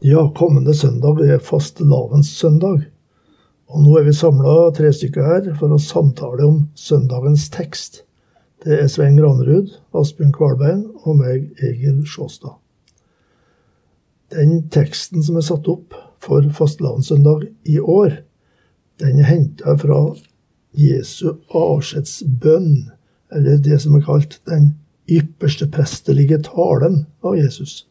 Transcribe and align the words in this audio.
Ja, 0.00 0.32
kommende 0.36 0.74
søndag 0.74 1.22
er 1.24 1.38
fastelavnssøndag. 1.40 2.82
Og 3.72 3.80
nå 3.80 3.94
er 3.96 4.04
vi 4.04 4.12
samla 4.12 4.68
tre 4.76 4.90
stykker 4.92 5.24
her 5.24 5.46
for 5.56 5.72
å 5.72 5.78
samtale 5.80 6.44
om 6.44 6.58
søndagens 6.76 7.46
tekst. 7.54 8.02
Det 8.60 8.76
er 8.76 8.90
Svein 8.92 9.16
Granerud, 9.16 9.72
Asbjørn 9.96 10.34
Kvalbein 10.36 10.82
og 11.00 11.16
meg, 11.22 11.48
Egil 11.64 12.02
Sjåstad. 12.04 12.58
Den 14.36 14.66
teksten 14.74 15.24
som 15.24 15.40
er 15.40 15.46
satt 15.48 15.70
opp 15.72 15.96
for 16.20 16.44
fastelavnssøndag 16.44 17.48
i 17.64 17.78
år, 17.80 18.20
den 19.00 19.24
er 19.24 19.30
henta 19.30 19.78
fra 19.80 20.02
Jesu 20.76 21.38
avskjedsbønn, 21.56 22.90
eller 23.32 23.64
det 23.64 23.80
som 23.80 23.96
er 23.96 24.04
kalt 24.04 24.42
den 24.44 24.74
ypperste 25.08 25.70
prestelige 25.72 26.42
talen 26.44 27.06
av 27.24 27.40
Jesus. 27.40 27.86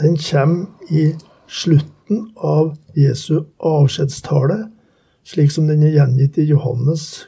Den 0.00 0.16
kommer 0.16 0.66
i 0.90 1.14
slutten 1.48 2.30
av 2.36 2.76
Jesu 2.94 3.40
avskjedstale, 3.58 4.66
slik 5.24 5.50
som 5.52 5.66
den 5.66 5.82
er 5.82 5.94
gjengitt 5.96 6.38
i 6.38 6.44
Johannes 6.50 7.26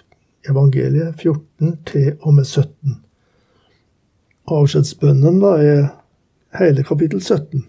evangeliet 0.48 1.16
14 1.20 1.78
til 1.88 2.12
og 2.20 2.34
med 2.34 2.44
17. 2.44 2.98
Avskjedsbønnen 4.48 5.42
er 5.48 5.88
hele 6.58 6.84
kapittel 6.84 7.20
17, 7.20 7.64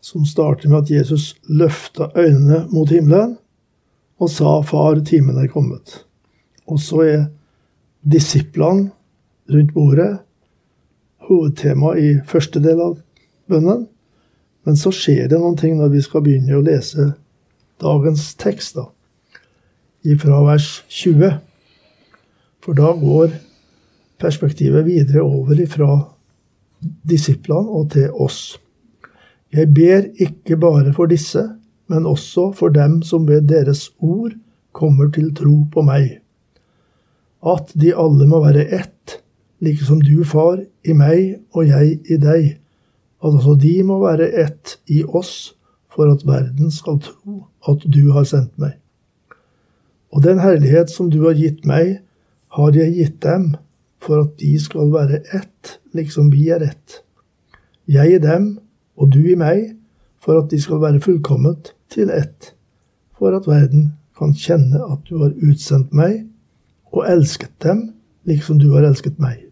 som 0.00 0.26
starter 0.26 0.68
med 0.68 0.84
at 0.84 0.90
Jesus 0.90 1.32
løfta 1.48 2.10
øynene 2.16 2.66
mot 2.72 2.90
himmelen 2.90 3.36
og 4.18 4.30
sa 4.30 4.60
'Far, 4.62 5.00
timen 5.04 5.38
er 5.38 5.48
kommet'. 5.48 6.04
Og 6.66 6.78
så 6.80 7.00
er 7.00 7.24
disiplene 8.12 8.90
rundt 9.50 9.74
bordet 9.74 10.18
hovedtema 11.16 11.94
i 11.94 12.20
første 12.26 12.62
del 12.62 12.80
av 12.80 12.98
bønnen. 13.48 13.88
Men 14.64 14.78
så 14.78 14.92
skjer 14.94 15.28
det 15.30 15.38
noen 15.40 15.56
ting 15.58 15.78
når 15.78 15.94
vi 15.96 16.02
skal 16.04 16.24
begynne 16.24 16.58
å 16.58 16.64
lese 16.64 17.12
dagens 17.82 18.32
tekst, 18.38 18.78
da. 18.78 18.88
Fra 20.18 20.40
vers 20.46 20.68
20. 20.90 21.38
For 22.62 22.78
da 22.78 22.92
går 22.98 23.34
perspektivet 24.22 24.86
videre 24.86 25.22
over 25.22 25.58
ifra 25.62 25.96
disiplene 27.06 27.70
og 27.70 27.90
til 27.94 28.10
oss. 28.10 28.56
Jeg 29.52 29.68
ber 29.74 30.08
ikke 30.22 30.56
bare 30.56 30.94
for 30.96 31.10
disse, 31.10 31.42
men 31.90 32.06
også 32.06 32.50
for 32.56 32.72
dem 32.74 33.02
som 33.06 33.26
ved 33.28 33.50
deres 33.50 33.90
ord 33.98 34.32
kommer 34.72 35.10
til 35.12 35.30
tro 35.36 35.66
på 35.72 35.84
meg. 35.86 36.22
At 37.42 37.74
de 37.74 37.92
alle 37.98 38.26
må 38.30 38.40
være 38.44 38.64
ett, 38.72 39.18
like 39.60 39.84
som 39.84 40.00
du, 40.00 40.22
far, 40.24 40.62
i 40.84 40.94
meg 40.96 41.42
og 41.52 41.68
jeg 41.68 41.98
i 42.10 42.18
deg 42.18 42.61
altså 43.22 43.54
de 43.58 43.74
må 43.86 43.98
være 44.02 44.30
ett 44.44 44.78
i 44.90 45.02
oss 45.04 45.54
for 45.92 46.10
at 46.12 46.24
verden 46.26 46.70
skal 46.74 47.00
tro 47.02 47.44
at 47.68 47.84
du 47.86 48.12
har 48.12 48.26
sendt 48.28 48.56
meg. 48.58 48.78
Og 50.12 50.24
den 50.24 50.40
herlighet 50.42 50.90
som 50.90 51.10
du 51.10 51.22
har 51.26 51.36
gitt 51.38 51.64
meg, 51.68 52.00
har 52.52 52.74
jeg 52.76 52.96
gitt 52.96 53.20
dem, 53.24 53.54
for 54.02 54.24
at 54.24 54.34
de 54.40 54.52
skal 54.60 54.90
være 54.92 55.22
ett, 55.36 55.78
liksom 55.96 56.32
vi 56.32 56.48
er 56.52 56.64
ett. 56.66 56.98
Jeg 57.88 58.16
i 58.16 58.18
dem, 58.20 58.58
og 58.96 59.12
du 59.14 59.22
i 59.24 59.38
meg, 59.38 59.72
for 60.20 60.42
at 60.42 60.50
de 60.50 60.60
skal 60.60 60.82
være 60.82 61.00
fullkomment 61.00 61.72
til 61.92 62.10
ett, 62.12 62.52
for 63.18 63.36
at 63.36 63.48
verden 63.48 63.92
kan 64.18 64.34
kjenne 64.36 64.82
at 64.84 65.06
du 65.08 65.22
har 65.22 65.32
utsendt 65.42 65.94
meg 65.96 66.26
og 66.92 67.08
elsket 67.08 67.54
dem, 67.64 67.92
liksom 68.28 68.60
du 68.60 68.70
har 68.74 68.84
elsket 68.86 69.18
meg. 69.22 69.51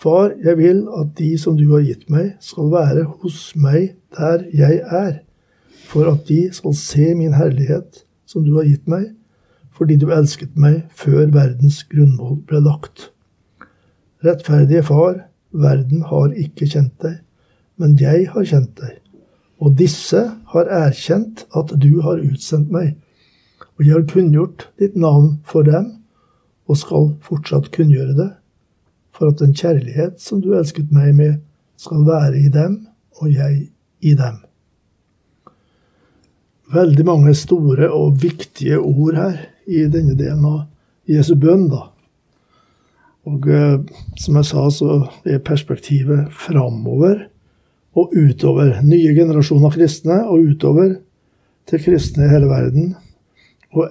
Far, 0.00 0.30
jeg 0.40 0.56
vil 0.56 0.86
at 0.96 1.08
de 1.18 1.34
som 1.36 1.58
du 1.58 1.66
har 1.74 1.82
gitt 1.84 2.06
meg, 2.08 2.30
skal 2.40 2.70
være 2.72 3.02
hos 3.20 3.50
meg 3.52 3.98
der 4.16 4.46
jeg 4.56 4.78
er, 4.80 5.18
for 5.90 6.08
at 6.08 6.22
de 6.30 6.46
skal 6.56 6.72
se 6.78 7.10
min 7.18 7.36
herlighet 7.36 8.00
som 8.24 8.46
du 8.46 8.54
har 8.56 8.64
gitt 8.64 8.88
meg, 8.88 9.10
fordi 9.76 9.98
du 10.00 10.06
elsket 10.08 10.56
meg 10.56 10.86
før 10.96 11.28
verdens 11.34 11.82
grunnmål 11.92 12.40
ble 12.48 12.62
lagt. 12.64 13.10
Rettferdige 14.24 14.86
Far, 14.88 15.20
verden 15.52 16.08
har 16.08 16.32
ikke 16.32 16.70
kjent 16.72 16.96
deg, 17.04 17.20
men 17.76 17.98
jeg 18.00 18.30
har 18.32 18.48
kjent 18.48 18.72
deg, 18.80 18.96
og 19.60 19.76
disse 19.76 20.24
har 20.54 20.74
erkjent 20.80 21.44
at 21.52 21.76
du 21.76 22.00
har 22.08 22.24
utsendt 22.24 22.72
meg, 22.72 22.96
og 23.76 23.84
jeg 23.84 23.98
har 23.98 24.08
kunngjort 24.08 24.70
ditt 24.80 24.96
navn 24.96 25.42
for 25.44 25.68
dem, 25.68 25.98
og 26.64 26.80
skal 26.88 27.10
fortsatt 27.20 27.68
kunngjøre 27.76 28.16
det 28.16 28.32
for 29.20 29.34
at 29.34 29.42
den 29.42 29.52
kjærlighet 29.52 30.16
som 30.16 30.40
du 30.40 30.54
elsket 30.56 30.88
meg 30.96 31.12
med, 31.12 31.34
skal 31.76 32.06
være 32.06 32.38
i 32.40 32.48
dem, 32.52 32.86
og 33.20 33.28
jeg 33.28 33.66
i 34.00 34.14
dem. 34.16 34.38
Veldig 36.72 37.04
mange 37.04 37.34
store 37.36 37.90
og 37.92 38.22
viktige 38.22 38.78
ord 38.80 39.18
her 39.18 39.36
i 39.68 39.84
denne 39.92 40.16
delen 40.16 40.46
av 40.48 40.60
Jesu 41.10 41.34
bønn. 41.36 41.68
da. 41.68 41.90
Og 43.28 43.48
eh, 43.52 43.76
som 44.16 44.40
jeg 44.40 44.48
sa, 44.48 44.64
så 44.72 44.96
er 45.28 45.44
perspektivet 45.44 46.32
framover 46.32 47.26
og 47.92 48.16
utover. 48.16 48.78
Nye 48.86 49.12
generasjoner 49.16 49.76
kristne 49.76 50.22
og 50.24 50.48
utover 50.54 50.94
til 51.68 51.84
kristne 51.84 52.24
i 52.24 52.32
hele 52.32 52.48
verden. 52.48 52.94
Og 53.76 53.90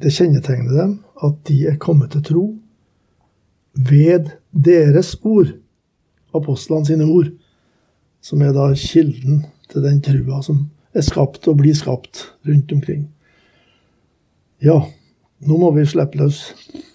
det 0.00 0.16
kjennetegner 0.16 0.78
dem 0.80 1.00
at 1.22 1.42
de 1.48 1.58
er 1.74 1.82
kommet 1.82 2.14
til 2.16 2.24
tro 2.24 2.46
ved 3.76 4.32
deres 4.52 5.14
ord, 5.22 5.54
apostlene 6.36 6.86
sine 6.86 7.08
ord, 7.08 7.32
som 8.22 8.42
er 8.44 8.54
da 8.54 8.70
kilden 8.78 9.42
til 9.72 9.84
den 9.84 10.00
trua 10.04 10.42
som 10.44 10.66
er 10.94 11.04
skapt 11.04 11.48
og 11.48 11.58
blir 11.62 11.76
skapt 11.76 12.26
rundt 12.46 12.72
omkring. 12.72 13.06
Ja, 14.62 14.78
nå 15.42 15.58
må 15.58 15.72
vi 15.74 15.82
slippe 15.88 16.20
løs 16.20 16.44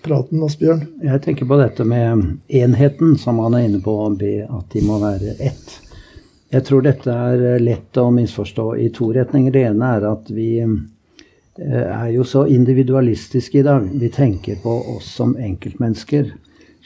praten, 0.06 0.40
Asbjørn. 0.46 0.86
Jeg 1.04 1.24
tenker 1.26 1.50
på 1.50 1.58
dette 1.60 1.84
med 1.84 2.38
enheten, 2.48 3.18
som 3.20 3.42
han 3.44 3.58
er 3.58 3.66
inne 3.68 3.82
på, 3.84 3.98
at 4.08 4.72
de 4.72 4.84
må 4.86 5.02
være 5.02 5.36
ett. 5.44 5.74
Jeg 6.54 6.64
tror 6.64 6.86
dette 6.86 7.12
er 7.12 7.60
lett 7.60 7.98
å 8.00 8.08
misforstå 8.16 8.70
i 8.80 8.88
to 8.96 9.10
retninger. 9.18 9.52
Det 9.52 9.66
ene 9.68 9.90
er 9.98 10.06
at 10.08 10.30
vi 10.32 10.52
eh, 10.64 10.78
er 11.60 12.14
jo 12.14 12.24
så 12.24 12.46
individualistiske 12.48 13.60
i 13.60 13.66
dag. 13.68 13.90
Vi 13.92 14.10
tenker 14.16 14.62
på 14.64 14.78
oss 14.96 15.10
som 15.20 15.36
enkeltmennesker. 15.36 16.32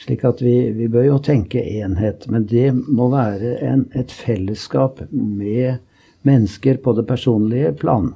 Slik 0.02 0.24
at 0.26 0.42
vi, 0.42 0.56
vi, 0.74 0.88
bør 0.90 1.06
jo 1.06 1.20
tenke 1.22 1.62
enhet. 1.62 2.26
Men 2.32 2.48
det 2.50 2.72
må 2.74 3.12
være 3.12 3.58
en, 3.68 3.86
et 3.94 4.12
fellesskap 4.12 5.04
med 5.12 5.78
mennesker 6.26 6.80
på 6.82 6.96
det 6.98 7.06
personlige 7.10 7.76
plan. 7.78 8.14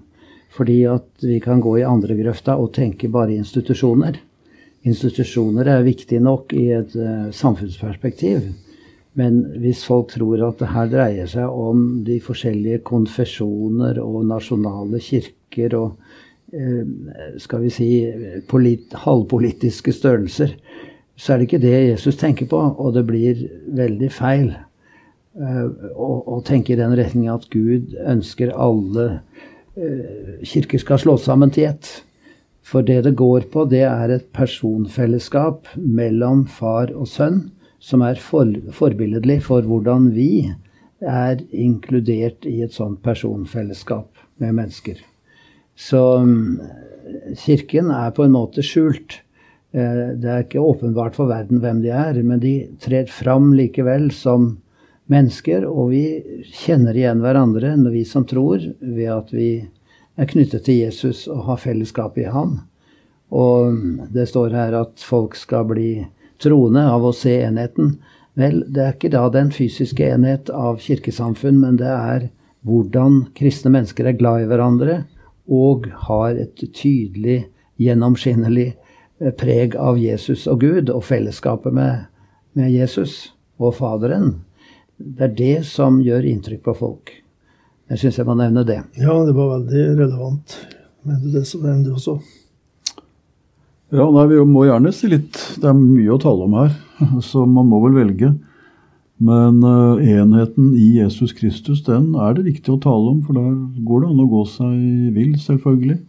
Fordi 0.55 0.79
at 0.89 1.07
vi 1.21 1.37
kan 1.43 1.61
gå 1.61 1.77
i 1.79 1.85
andre 1.85 2.17
grøfta 2.17 2.55
og 2.57 2.73
tenke 2.77 3.11
bare 3.11 3.35
institusjoner. 3.37 4.17
Institusjoner 4.85 5.69
er 5.69 5.85
viktig 5.85 6.21
nok 6.23 6.53
i 6.57 6.69
et 6.73 6.95
uh, 6.97 7.29
samfunnsperspektiv. 7.33 8.47
Men 9.15 9.41
hvis 9.61 9.83
folk 9.87 10.09
tror 10.15 10.41
at 10.47 10.59
det 10.61 10.71
her 10.73 10.89
dreier 10.91 11.29
seg 11.29 11.49
om 11.49 11.85
de 12.07 12.17
forskjellige 12.23 12.81
konfesjoner 12.87 14.01
og 14.01 14.25
nasjonale 14.29 14.99
kirker 15.03 15.77
og 15.77 15.93
uh, 16.55 16.83
skal 17.41 17.65
vi 17.65 17.73
si 17.77 17.89
polit, 18.49 18.89
halvpolitiske 19.05 19.93
størrelser, 19.95 20.57
så 21.15 21.33
er 21.33 21.39
det 21.39 21.47
ikke 21.47 21.63
det 21.63 21.75
Jesus 21.89 22.17
tenker 22.19 22.49
på, 22.51 22.59
og 22.59 22.95
det 22.95 23.05
blir 23.07 23.45
veldig 23.77 24.09
feil 24.11 24.49
uh, 25.39 25.67
å, 25.95 26.41
tenke 26.47 26.73
i 26.73 26.79
den 26.79 26.95
retning 26.97 27.29
at 27.31 27.47
Gud 27.53 27.95
ønsker 28.03 28.51
alle 28.51 29.07
uh, 29.79 30.43
kirker 30.43 30.81
skal 30.83 30.99
slås 30.99 31.27
sammen 31.29 31.53
til 31.55 31.71
ett. 31.71 31.91
For 32.65 32.83
det 32.83 33.03
det 33.05 33.15
går 33.15 33.47
på, 33.53 33.67
det 33.69 33.85
er 33.87 34.11
et 34.11 34.27
personfellesskap 34.35 35.69
mellom 35.77 36.47
far 36.49 36.91
og 36.91 37.07
sønn, 37.07 37.45
som 37.79 38.01
er 38.01 38.19
for, 38.19 38.49
forbilledlig 38.73 39.43
for 39.45 39.63
hvordan 39.63 40.09
vi 40.15 40.47
er 41.05 41.43
inkludert 41.53 42.47
i 42.49 42.63
et 42.65 42.73
sånt 42.73 43.03
personfellesskap 43.05 44.09
med 44.41 44.57
mennesker. 44.57 44.97
Så 45.75 46.01
um, 46.23 46.57
kirken 47.37 47.91
er 47.93 48.11
på 48.15 48.25
en 48.25 48.33
måte 48.33 48.63
skjult. 48.65 49.19
Eh, 49.75 50.03
det 50.15 50.29
er 50.31 50.45
ikke 50.45 50.63
åpenbart 50.63 51.17
for 51.17 51.27
verden 51.27 51.59
hvem 51.63 51.81
de 51.83 51.91
er, 51.91 52.21
men 52.23 52.39
de 52.39 52.55
trer 52.79 53.09
fram 53.11 53.51
likevel 53.57 54.07
som 54.15 54.53
mennesker, 55.11 55.65
og 55.67 55.91
vi 55.91 56.05
kjenner 56.63 56.95
igjen 56.95 57.21
hverandre 57.21 57.75
vi 57.91 58.05
som 58.07 58.23
tror, 58.25 58.63
ved 58.79 59.09
at 59.11 59.33
vi 59.35 59.49
er 60.15 60.29
knyttet 60.31 60.63
til 60.65 60.79
Jesus 60.85 61.25
og 61.27 61.43
har 61.49 61.59
fellesskap 61.61 62.15
i 62.17 62.29
ham. 62.31 62.61
Og 63.35 64.07
det 64.15 64.29
står 64.31 64.55
her 64.55 64.77
at 64.79 65.03
folk 65.03 65.35
skal 65.35 65.67
bli 65.67 65.89
troende 66.41 66.85
av 66.87 67.03
å 67.03 67.13
se 67.15 67.35
enheten. 67.43 67.97
Vel, 68.39 68.63
det 68.71 68.81
er 68.83 68.95
ikke 68.95 69.11
da 69.11 69.27
den 69.31 69.51
fysiske 69.55 70.07
enhet 70.07 70.49
av 70.53 70.79
kirkesamfunn, 70.83 71.59
men 71.59 71.79
det 71.81 71.91
er 71.91 72.29
hvordan 72.65 73.25
kristne 73.37 73.73
mennesker 73.75 74.07
er 74.07 74.17
glad 74.17 74.45
i 74.45 74.49
hverandre 74.49 75.01
og 75.51 75.85
har 76.07 76.39
et 76.41 76.63
tydelig, 76.73 77.43
gjennomskinnelig 77.81 78.71
preg 79.39 79.75
av 79.79 79.99
Jesus 79.99 80.45
og 80.51 80.61
Gud 80.63 80.91
og 80.91 81.05
fellesskapet 81.07 81.73
med, 81.73 82.07
med 82.53 82.71
Jesus 82.73 83.35
og 83.59 83.77
Faderen. 83.77 84.41
Det 84.97 85.29
er 85.29 85.35
det 85.35 85.57
som 85.67 86.01
gjør 86.03 86.27
inntrykk 86.27 86.63
på 86.65 86.75
folk. 86.79 87.13
Jeg 87.91 88.01
syns 88.01 88.17
jeg 88.19 88.27
må 88.27 88.35
nevne 88.39 88.65
det. 88.65 88.79
Ja, 88.97 89.19
det 89.27 89.35
var 89.37 89.59
veldig 89.59 89.85
relevant. 89.99 90.57
Men 91.05 91.21
det 91.33 91.45
som 91.47 91.65
nevnte 91.65 91.93
også. 91.93 92.17
Ja, 93.93 94.07
nei, 94.09 94.25
Vi 94.31 94.39
må 94.49 94.65
gjerne 94.65 94.91
si 94.95 95.07
litt. 95.11 95.37
Det 95.61 95.69
er 95.69 95.77
mye 95.77 96.15
å 96.15 96.21
tale 96.21 96.47
om 96.47 96.57
her, 96.57 96.73
så 97.29 97.45
man 97.45 97.69
må 97.69 97.83
vel 97.85 97.99
velge. 97.99 98.33
Men 99.21 99.61
uh, 99.63 100.01
enheten 100.01 100.73
i 100.75 100.97
Jesus 100.97 101.31
Kristus, 101.37 101.83
den 101.85 102.09
er 102.19 102.33
det 102.35 102.49
viktig 102.49 102.73
å 102.73 102.81
tale 102.83 103.13
om, 103.13 103.21
for 103.23 103.37
der 103.37 103.53
går 103.87 104.03
det 104.03 104.09
an 104.11 104.23
å 104.25 104.31
gå 104.33 104.41
seg 104.49 104.73
vill, 105.15 105.37
selvfølgelig. 105.39 106.01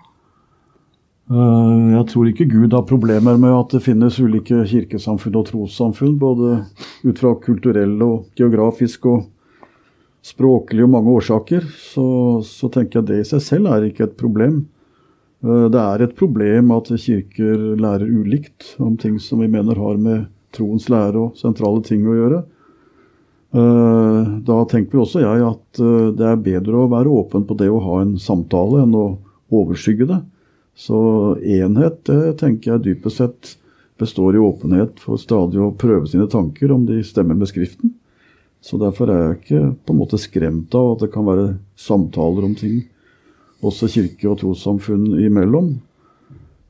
Uh, 1.27 1.97
jeg 1.97 2.07
tror 2.13 2.29
ikke 2.31 2.47
Gud 2.51 2.75
har 2.77 2.85
problemer 2.87 3.39
med 3.41 3.51
at 3.51 3.73
det 3.75 3.83
finnes 3.83 4.19
ulike 4.23 4.61
kirkesamfunn 4.71 5.39
og 5.41 5.49
trossamfunn, 5.49 6.15
både 6.21 6.61
ut 7.03 7.19
fra 7.19 7.33
kulturell 7.43 7.97
og 8.07 8.29
geografisk 8.39 9.09
og 9.11 9.25
språklig 10.27 10.85
og 10.87 10.93
mange 10.95 11.17
årsaker. 11.19 11.67
Så, 11.67 12.07
så 12.47 12.71
tenker 12.71 13.01
jeg 13.01 13.11
det 13.11 13.21
i 13.23 13.29
seg 13.33 13.43
selv 13.43 13.73
er 13.75 13.89
ikke 13.89 14.07
et 14.07 14.19
problem. 14.21 14.63
Uh, 15.43 15.67
det 15.73 15.83
er 15.83 16.07
et 16.07 16.17
problem 16.19 16.71
at 16.77 16.95
kirker 16.95 17.73
lærer 17.75 18.07
ulikt 18.07 18.77
om 18.79 18.95
ting 19.01 19.19
som 19.23 19.43
vi 19.43 19.51
mener 19.51 19.83
har 19.83 19.99
med 19.99 20.29
troens 20.57 20.87
lære 20.93 21.27
og 21.27 21.41
sentrale 21.41 21.83
ting 21.85 22.07
å 22.07 22.17
gjøre. 22.17 22.45
Eh, 23.57 24.23
da 24.45 24.57
tenker 24.69 25.01
også 25.01 25.23
jeg 25.23 25.45
at 25.47 25.81
eh, 25.81 26.09
det 26.19 26.27
er 26.29 26.43
bedre 26.43 26.83
å 26.83 26.91
være 26.93 27.13
åpen 27.23 27.47
på 27.49 27.57
det 27.57 27.69
å 27.73 27.83
ha 27.85 28.01
en 28.03 28.17
samtale 28.21 28.83
enn 28.83 28.97
å 28.97 29.07
overskygge 29.55 30.09
det. 30.11 30.19
Så 30.77 30.99
enhet, 31.41 32.03
det 32.05 32.37
tenker 32.43 32.75
jeg 32.75 32.85
dypest 32.85 33.23
sett 33.23 33.55
består 33.99 34.37
i 34.37 34.43
åpenhet 34.43 35.01
for 35.01 35.17
stadig 35.21 35.61
å 35.63 35.73
prøve 35.73 36.05
sine 36.11 36.29
tanker 36.29 36.73
om 36.75 36.85
de 36.89 37.01
stemmer 37.05 37.39
med 37.39 37.49
Skriften. 37.49 37.95
Så 38.61 38.77
derfor 38.81 39.09
er 39.09 39.23
jeg 39.23 39.39
ikke 39.39 39.63
på 39.87 39.95
en 39.95 40.01
måte 40.03 40.21
skremt 40.21 40.75
av 40.77 40.95
at 40.95 41.05
det 41.05 41.13
kan 41.15 41.27
være 41.29 41.49
samtaler 41.81 42.45
om 42.49 42.55
ting, 42.59 42.83
også 43.65 43.89
kirke 43.89 44.29
og 44.29 44.41
trossamfunn 44.43 45.15
imellom. 45.23 45.77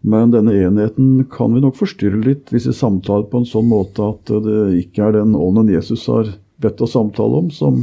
Men 0.07 0.31
denne 0.31 0.55
enheten 0.55 1.25
kan 1.33 1.55
vi 1.55 1.65
nok 1.65 1.79
forstyrre 1.81 2.21
litt 2.23 2.53
hvis 2.55 2.69
vi 2.71 2.77
samtaler 2.79 3.27
på 3.31 3.41
en 3.41 3.49
sånn 3.49 3.67
måte 3.67 4.07
at 4.07 4.31
det 4.45 4.85
ikke 4.85 5.09
er 5.09 5.17
den 5.19 5.35
ånden 5.35 5.73
Jesus 5.73 6.05
har 6.13 6.31
bedt 6.63 6.83
oss 6.85 6.95
samtale 6.95 7.43
om, 7.43 7.49
som, 7.51 7.81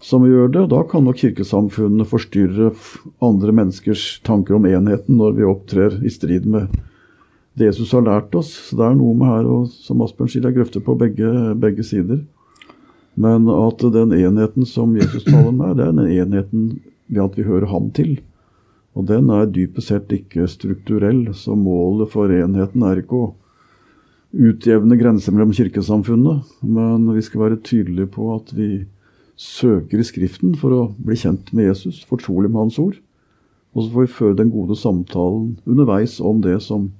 som 0.00 0.26
gjør 0.26 0.52
det. 0.54 0.66
Da 0.70 0.82
kan 0.88 1.04
nok 1.06 1.18
kirkesamfunnet 1.22 2.08
forstyrre 2.10 2.70
andre 3.24 3.54
menneskers 3.54 4.20
tanker 4.26 4.58
om 4.58 4.68
enheten 4.68 5.18
når 5.18 5.36
vi 5.38 5.48
opptrer 5.48 5.98
i 6.06 6.12
strid 6.12 6.46
med 6.46 6.70
det 7.58 7.72
Jesus 7.72 7.92
har 7.92 8.04
lært 8.06 8.34
oss. 8.38 8.52
Så 8.68 8.78
det 8.78 8.86
er 8.86 8.98
noe 8.98 9.16
med 9.18 9.30
her, 9.32 9.48
og 9.50 9.70
som 9.72 10.02
Asbjørn 10.04 10.30
sier, 10.30 10.44
det 10.44 10.52
er 10.52 10.58
grøfter 10.60 10.84
på 10.84 10.94
begge, 10.98 11.32
begge, 11.58 11.86
sider. 11.86 12.22
Men 13.18 13.48
at 13.50 13.82
den 13.82 14.14
enheten 14.14 14.66
som 14.68 14.94
Jesus 14.94 15.26
taler 15.26 15.50
med, 15.50 15.78
det 15.80 15.88
er 15.88 15.96
den 15.96 16.12
enheten 16.12 16.68
ved 17.08 17.24
at 17.24 17.38
vi 17.38 17.48
hører 17.48 17.66
ham 17.72 17.90
til. 17.90 18.20
Og 18.94 19.08
den 19.10 19.30
er 19.34 19.50
dypest 19.50 19.90
sett 19.90 20.12
ikke 20.14 20.46
strukturell, 20.50 21.26
så 21.34 21.56
målet 21.58 22.12
for 22.14 22.30
enheten 22.30 22.86
er 22.86 23.02
ikke 23.02 23.18
å 23.18 23.32
utjevne 24.28 24.98
grenser 25.00 25.34
mellom 25.34 25.54
kirkesamfunnet, 25.56 26.46
men 26.62 27.06
vi 27.14 27.22
skal 27.24 27.46
være 27.46 27.60
tydelige 27.64 28.10
på 28.12 28.28
at 28.34 28.52
vi 28.54 28.68
søker 29.38 30.02
i 30.02 30.06
Skriften 30.06 30.56
for 30.58 30.74
å 30.74 30.80
bli 30.98 31.16
kjent 31.18 31.52
med 31.54 31.70
Jesus, 31.70 32.02
fortrolig 32.08 32.50
med 32.50 32.64
Hans 32.64 32.78
ord. 32.82 32.98
Og 33.76 33.84
så 33.84 33.92
får 33.92 34.06
vi 34.06 34.16
føre 34.16 34.38
den 34.40 34.50
gode 34.50 34.74
samtalen 34.78 35.52
underveis 35.68 36.18
om 36.24 36.40
det 36.42 36.58
som 36.64 36.90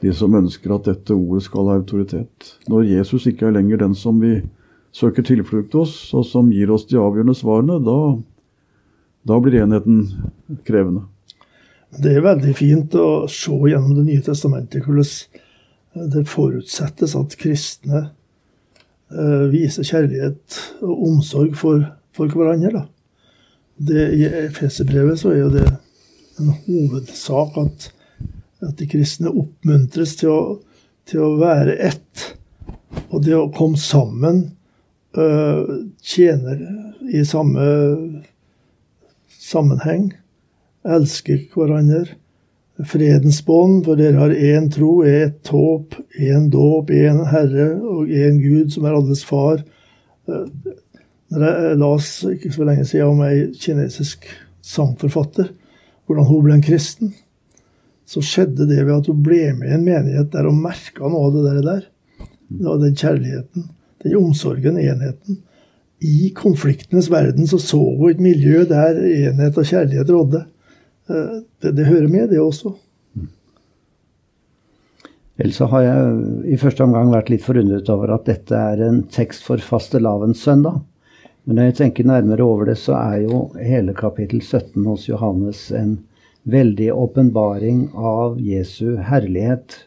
de 0.00 0.12
som 0.16 0.32
ønsker 0.32 0.72
at 0.72 0.86
dette 0.88 1.12
ordet 1.12 1.44
skal 1.44 1.68
ha 1.68 1.76
autoritet. 1.76 2.54
Når 2.72 2.88
Jesus 2.88 3.26
ikke 3.28 3.50
er 3.50 3.58
lenger 3.58 3.82
den 3.82 3.94
som 3.98 4.20
vi 4.22 4.38
søker 4.96 5.26
tilflukt 5.26 5.76
hos, 5.76 5.92
og 6.16 6.24
som 6.26 6.48
gir 6.54 6.72
oss 6.72 6.86
de 6.88 6.96
avgjørende 6.98 7.36
svarene, 7.36 7.76
da, 7.84 7.98
da 9.28 9.40
blir 9.44 9.60
enheten 9.60 10.06
krevende. 10.64 11.04
Det 12.00 12.14
er 12.16 12.24
veldig 12.24 12.54
fint 12.56 12.94
å 12.96 13.26
se 13.28 13.52
gjennom 13.52 13.96
Det 13.98 14.06
nye 14.06 14.24
testamentet 14.24 14.86
hvordan 14.86 16.08
det 16.14 16.22
forutsettes 16.30 17.16
at 17.18 17.34
kristne 17.38 18.06
viser 19.50 19.86
kjærlighet 19.86 20.58
og 20.86 21.06
omsorg 21.08 21.56
for, 21.58 21.82
for 22.14 22.30
hverandre. 22.30 22.84
Det, 23.80 24.04
I 24.14 24.26
Efeserbrevet 24.44 25.24
er 25.24 25.38
jo 25.38 25.50
det 25.54 25.66
en 26.40 26.52
hovedsak 26.66 27.56
at, 27.60 27.88
at 28.62 28.76
de 28.78 28.88
kristne 28.90 29.32
oppmuntres 29.32 30.16
til 30.20 30.32
å, 30.32 30.40
til 31.08 31.24
å, 31.24 31.30
være 31.40 31.78
ett. 31.90 32.26
Og 33.10 33.24
det 33.24 33.36
å 33.36 33.50
komme 33.56 33.80
sammen 33.80 34.42
uh, 35.16 35.64
tjener 36.04 36.60
i 37.10 37.24
samme 37.26 37.66
sammenheng. 39.40 40.10
Elsker 40.86 41.42
hverandre 41.52 42.16
fredens 42.88 43.40
bånd, 43.46 43.84
for 43.86 43.98
dere 43.98 44.20
har 44.20 44.32
én 44.34 44.68
tro, 44.72 45.00
ett 45.06 45.48
håp, 45.52 45.96
én 46.18 46.48
dåp, 46.52 46.90
én 46.90 47.22
Herre 47.30 47.72
og 47.80 48.08
én 48.08 48.38
Gud, 48.40 48.70
som 48.72 48.86
er 48.86 48.96
alles 48.96 49.24
far. 49.26 49.62
Eh, 50.28 50.46
når 51.30 51.46
jeg 51.46 51.78
las 51.78 52.12
ikke 52.26 52.52
så 52.54 52.66
lenge 52.66 52.84
siden 52.88 53.12
om 53.12 53.20
ei 53.26 53.50
kinesisk 53.54 54.26
sangforfatter, 54.66 55.52
hvordan 56.06 56.26
hun 56.26 56.46
ble 56.46 56.56
en 56.58 56.64
kristen, 56.64 57.12
så 58.10 58.22
skjedde 58.24 58.66
det 58.66 58.80
ved 58.82 58.96
at 58.96 59.10
hun 59.10 59.20
ble 59.22 59.52
med 59.54 59.70
i 59.70 59.76
en 59.76 59.86
menighet 59.86 60.32
der 60.32 60.48
hun 60.50 60.58
merka 60.64 61.06
noe 61.06 61.28
av 61.28 61.36
det 61.36 61.62
der. 61.66 61.84
Den 62.50 62.96
kjærligheten, 62.98 63.68
den 64.02 64.16
omsorgen, 64.18 64.80
enheten. 64.80 65.38
I 66.02 66.32
konfliktenes 66.34 67.10
verden 67.12 67.46
så 67.46 67.60
så 67.62 67.78
hun 67.78 68.10
et 68.10 68.22
miljø 68.24 68.64
der 68.66 68.98
enhet 68.98 69.58
og 69.60 69.68
kjærlighet 69.68 70.10
rådde. 70.10 70.42
Eh, 71.10 71.42
det, 71.62 71.74
det 71.76 71.88
hører 71.88 72.08
med, 72.08 72.30
det 72.30 72.40
også. 72.40 72.74
Ellers 75.40 75.56
så 75.56 75.70
har 75.72 75.82
jeg 75.86 76.52
i 76.52 76.60
første 76.60 76.84
omgang 76.84 77.10
vært 77.14 77.30
litt 77.32 77.44
forundret 77.44 77.88
over 77.88 78.12
at 78.12 78.26
dette 78.28 78.56
er 78.56 78.82
en 78.84 79.02
tekst 79.08 79.46
for 79.46 79.62
fastelavnssøndag. 79.64 80.82
Men 81.48 81.56
når 81.56 81.70
jeg 81.70 81.76
tenker 81.78 82.08
nærmere 82.10 82.44
over 82.44 82.68
det, 82.68 82.76
så 82.76 82.98
er 82.98 83.22
jo 83.24 83.46
hele 83.56 83.94
kapittel 83.96 84.42
17 84.44 84.84
hos 84.84 85.06
Johannes 85.08 85.70
en 85.72 85.96
veldig 86.50 86.90
åpenbaring 86.92 87.86
av 87.96 88.36
Jesu 88.44 88.98
herlighet. 89.00 89.78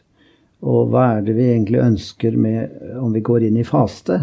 Og 0.64 0.90
hva 0.90 1.04
er 1.18 1.22
det 1.26 1.36
vi 1.38 1.46
egentlig 1.52 1.84
ønsker 1.84 2.34
med 2.40 2.74
om 2.98 3.14
vi 3.14 3.22
går 3.22 3.46
inn 3.46 3.60
i 3.60 3.68
faste? 3.68 4.18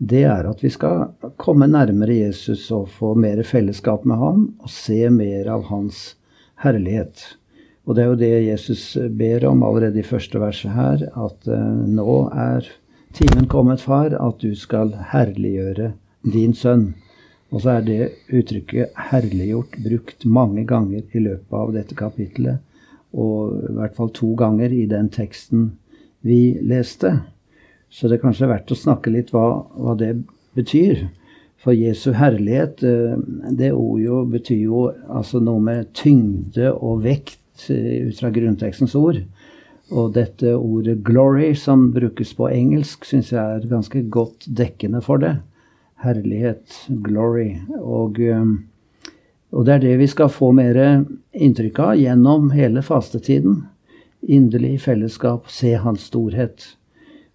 Det 0.00 0.22
er 0.24 0.48
at 0.48 0.64
vi 0.64 0.70
skal 0.72 1.10
komme 1.36 1.68
nærmere 1.68 2.22
Jesus 2.22 2.70
og 2.72 2.88
få 2.96 3.12
mer 3.20 3.42
fellesskap 3.44 4.08
med 4.08 4.16
ham 4.16 4.46
og 4.62 4.72
se 4.72 5.02
mer 5.12 5.50
av 5.52 5.68
hans 5.68 6.14
herlighet. 6.64 7.22
Og 7.88 7.96
det 7.96 8.04
er 8.04 8.10
jo 8.10 8.20
det 8.20 8.32
Jesus 8.46 8.84
ber 9.18 9.46
om 9.48 9.62
allerede 9.66 10.00
i 10.00 10.06
første 10.06 10.40
verset 10.40 10.74
her, 10.76 11.06
at 11.08 11.48
uh, 11.48 11.84
nå 11.88 12.16
er 12.30 12.68
timen 13.16 13.48
kommet, 13.50 13.80
far, 13.82 14.14
at 14.14 14.42
du 14.42 14.54
skal 14.54 14.92
herliggjøre 15.10 15.92
din 16.22 16.54
sønn. 16.54 16.92
Og 17.50 17.64
så 17.64 17.80
er 17.80 17.86
det 17.86 18.10
uttrykket 18.30 18.92
'herliggjort' 18.94 19.80
brukt 19.82 20.24
mange 20.24 20.64
ganger 20.66 21.02
i 21.12 21.18
løpet 21.18 21.56
av 21.56 21.72
dette 21.74 21.96
kapittelet. 21.98 22.60
Og 23.12 23.56
i 23.70 23.74
hvert 23.74 23.96
fall 23.96 24.12
to 24.14 24.34
ganger 24.38 24.70
i 24.70 24.86
den 24.86 25.08
teksten 25.10 25.72
vi 26.22 26.58
leste. 26.62 27.22
Så 27.90 28.06
det 28.06 28.20
er 28.20 28.22
kanskje 28.22 28.50
verdt 28.52 28.70
å 28.70 28.78
snakke 28.78 29.10
litt 29.10 29.32
hva, 29.34 29.64
hva 29.74 29.96
det 29.98 30.12
betyr. 30.54 31.08
For 31.60 31.76
Jesu 31.76 32.14
herlighet, 32.16 32.82
eh, 32.82 33.18
det 33.52 33.72
ordet 33.72 34.06
jo 34.06 34.22
betyr 34.32 34.62
jo 34.64 34.86
altså 35.12 35.42
noe 35.44 35.60
med 35.60 35.90
tyngde 35.96 36.72
og 36.72 37.02
vekt 37.04 37.66
eh, 37.68 38.08
ut 38.08 38.16
fra 38.16 38.30
grunntekstens 38.32 38.96
ord. 38.96 39.20
Og 39.90 40.14
dette 40.14 40.54
ordet 40.54 41.02
'glory', 41.04 41.54
som 41.54 41.90
brukes 41.92 42.32
på 42.38 42.48
engelsk, 42.48 43.04
syns 43.04 43.32
jeg 43.32 43.42
er 43.42 43.68
ganske 43.68 44.02
godt 44.08 44.48
dekkende 44.48 45.02
for 45.04 45.20
det. 45.20 45.36
Herlighet, 46.00 46.88
glory. 47.04 47.58
Og, 47.76 48.20
eh, 48.20 48.56
og 49.52 49.66
det 49.66 49.74
er 49.74 49.84
det 49.84 49.98
vi 49.98 50.08
skal 50.08 50.32
få 50.32 50.52
mer 50.56 51.04
inntrykk 51.34 51.78
av 51.78 51.96
gjennom 52.00 52.50
hele 52.56 52.80
fastetiden. 52.80 53.66
Inderlig 54.22 54.78
fellesskap, 54.80 55.50
se 55.50 55.74
hans 55.76 56.08
storhet. 56.08 56.76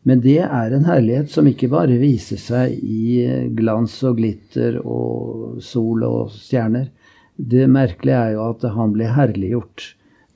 Men 0.05 0.21
det 0.21 0.37
er 0.45 0.73
en 0.73 0.85
herlighet 0.85 1.31
som 1.33 1.47
ikke 1.49 1.71
bare 1.71 1.97
viser 1.97 2.37
seg 2.37 2.75
i 2.77 3.25
glans 3.57 3.95
og 4.05 4.19
glitter 4.19 4.77
og 4.83 5.57
sol 5.65 6.05
og 6.05 6.35
stjerner. 6.35 6.91
Det 7.35 7.65
merkelige 7.67 8.19
er 8.19 8.35
jo 8.35 8.43
at 8.51 8.67
han 8.75 8.93
ble 8.93 9.09
herliggjort 9.11 9.87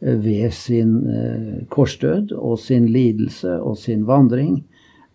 eh, 0.02 0.18
ved 0.20 0.50
sin 0.58 0.96
eh, 1.06 1.62
korsdød 1.72 2.34
og 2.34 2.58
sin 2.60 2.90
lidelse 2.90 3.60
og 3.62 3.78
sin 3.78 4.08
vandring. 4.10 4.64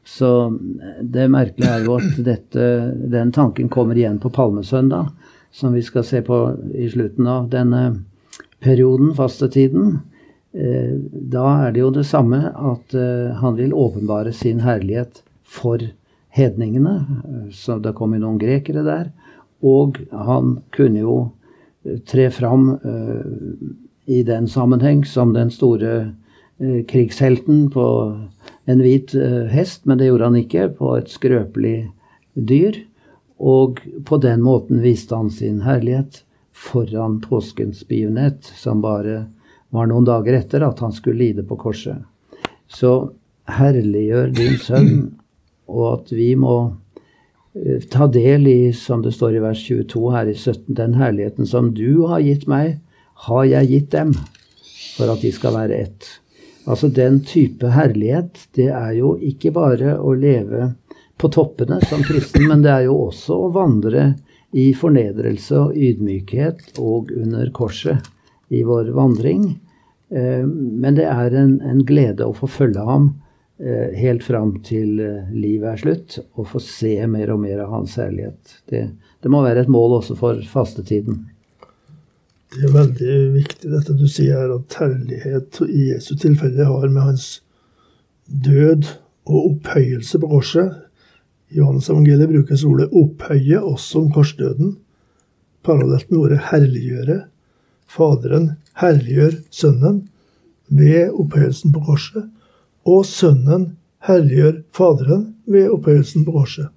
Så 0.06 0.30
eh, 0.54 1.02
det 1.02 1.26
merkelige 1.34 1.74
er 1.74 1.84
jo 1.88 1.98
at 1.98 2.22
dette, 2.30 2.70
den 3.10 3.34
tanken 3.34 3.68
kommer 3.68 3.98
igjen 3.98 4.22
på 4.22 4.32
palmesøndag, 4.32 5.10
som 5.50 5.74
vi 5.74 5.82
skal 5.82 6.06
se 6.06 6.22
på 6.22 6.40
i 6.78 6.88
slutten 6.94 7.26
av 7.26 7.50
denne 7.50 7.84
perioden, 8.64 9.12
fastetiden. 9.18 9.98
Eh, 10.54 10.94
da 11.10 11.46
er 11.66 11.72
det 11.74 11.82
jo 11.82 11.90
det 11.90 12.06
samme 12.06 12.38
at 12.54 12.94
eh, 12.94 13.34
han 13.40 13.56
vil 13.58 13.74
åpenbare 13.74 14.32
sin 14.32 14.60
herlighet 14.62 15.24
for 15.42 15.82
hedningene. 16.34 16.94
Eh, 17.26 17.48
så 17.50 17.80
det 17.82 17.96
kom 17.98 18.14
jo 18.14 18.22
noen 18.22 18.38
grekere 18.38 18.84
der. 18.86 19.08
Og 19.66 19.98
han 20.12 20.58
kunne 20.74 21.02
jo 21.02 21.16
tre 22.08 22.30
fram 22.32 22.78
i 24.08 24.22
den 24.24 24.46
sammenheng 24.48 25.02
som 25.08 25.34
den 25.36 25.50
store 25.52 26.14
krigshelten 26.88 27.66
på 27.72 27.86
en 28.68 28.80
hvit 28.80 29.12
hest, 29.52 29.82
men 29.84 30.00
det 30.00 30.08
gjorde 30.08 30.28
han 30.30 30.38
ikke, 30.40 30.66
på 30.76 30.94
et 30.96 31.12
skrøpelig 31.12 31.90
dyr. 32.36 32.76
Og 33.36 33.80
på 34.04 34.20
den 34.20 34.44
måten 34.44 34.80
viste 34.84 35.16
han 35.16 35.32
sin 35.32 35.62
herlighet 35.64 36.22
foran 36.52 37.20
påskens 37.24 37.84
begivenhet, 37.88 38.44
som 38.56 38.84
bare 38.84 39.26
var 39.74 39.90
noen 39.90 40.06
dager 40.06 40.38
etter 40.38 40.62
at 40.62 40.80
han 40.84 40.94
skulle 40.94 41.18
lide 41.18 41.44
på 41.46 41.58
korset. 41.58 41.98
Så 42.70 42.94
herliggjør 43.50 44.32
din 44.36 44.56
sønn, 44.62 44.94
og 45.66 45.86
at 45.90 46.12
vi 46.14 46.30
må 46.38 46.56
eh, 47.58 47.82
ta 47.90 48.06
del 48.06 48.46
i, 48.48 48.72
som 48.76 49.02
det 49.04 49.14
står 49.16 49.38
i 49.38 49.42
vers 49.44 49.64
22 49.66 50.04
her 50.14 50.30
i 50.30 50.36
17, 50.36 50.74
den 50.78 50.94
herligheten 51.00 51.48
som 51.50 51.72
du 51.76 52.04
har 52.10 52.22
gitt 52.24 52.46
meg, 52.50 52.78
har 53.26 53.44
jeg 53.50 53.70
gitt 53.72 53.90
dem, 53.94 54.14
for 54.94 55.10
at 55.10 55.24
de 55.24 55.32
skal 55.34 55.56
være 55.58 55.80
ett. 55.86 56.08
Altså 56.64 56.88
den 56.88 57.20
type 57.26 57.68
herlighet, 57.74 58.46
det 58.56 58.70
er 58.72 58.94
jo 58.96 59.14
ikke 59.20 59.52
bare 59.54 59.98
å 59.98 60.14
leve 60.16 60.70
på 61.20 61.28
toppene 61.34 61.80
som 61.88 62.02
kristen, 62.06 62.46
men 62.48 62.62
det 62.64 62.72
er 62.72 62.86
jo 62.88 62.96
også 63.08 63.36
å 63.46 63.52
vandre 63.54 64.14
i 64.54 64.70
fornedrelse 64.76 65.58
og 65.58 65.76
ydmykhet 65.76 66.78
og 66.78 67.10
under 67.14 67.50
korset 67.54 68.06
i 68.54 68.62
vår 68.66 68.92
vandring. 68.94 69.48
Eh, 70.10 70.46
men 70.46 70.96
det 70.98 71.06
er 71.08 71.36
en, 71.38 71.60
en, 71.64 71.84
glede 71.86 72.26
å 72.26 72.34
få 72.36 72.48
følge 72.50 72.84
ham 72.84 73.08
eh, 73.58 73.94
helt 73.96 74.24
fram 74.26 74.56
til 74.66 75.00
eh, 75.00 75.30
livet 75.32 75.70
er 75.70 75.82
slutt, 75.84 76.18
og 76.34 76.50
få 76.52 76.62
se 76.62 76.96
mer 77.10 77.32
og 77.34 77.40
mer 77.44 77.64
av 77.64 77.72
hans 77.78 77.96
herlighet. 78.00 78.58
Det, 78.70 78.84
det 79.24 79.32
må 79.32 79.42
være 79.44 79.64
et 79.64 79.72
mål 79.72 80.00
også 80.00 80.18
for 80.20 80.42
fastetiden. 80.50 81.22
Det 82.54 82.68
er 82.68 82.74
veldig 82.74 83.14
viktig 83.34 83.70
dette 83.72 83.96
du 83.98 84.06
sier 84.10 84.38
her, 84.38 84.52
at 84.60 84.76
herlighet 84.78 85.58
i 85.66 85.88
Jesu 85.90 86.14
tilfelle 86.20 86.68
har 86.68 86.86
med 86.86 87.08
hans 87.08 87.28
død 88.26 88.86
og 89.24 89.38
opphøyelse 89.40 90.20
på 90.20 90.30
korset. 90.30 90.76
I 91.50 91.58
Johannes 91.58 91.88
evangeliet 91.90 92.30
brukes 92.30 92.64
ordet 92.66 92.90
'opphøye' 92.92 93.62
også 93.62 94.04
om 94.04 94.12
korsdøden, 94.12 94.76
parallelt 95.64 96.10
med 96.10 96.18
ordet 96.18 96.38
'herliggjøre'. 96.50 97.24
Faderen 97.86 98.52
herliggjør 98.80 99.38
Sønnen 99.54 100.04
ved 100.68 101.12
opphøyelsen 101.12 101.72
på 101.74 101.82
korset, 101.86 102.28
og 102.84 103.04
Sønnen 103.08 103.74
herliggjør 104.06 104.62
Faderen 104.74 105.34
ved 105.46 105.70
opphøyelsen 105.72 106.24
på 106.24 106.34
korset. 106.38 106.68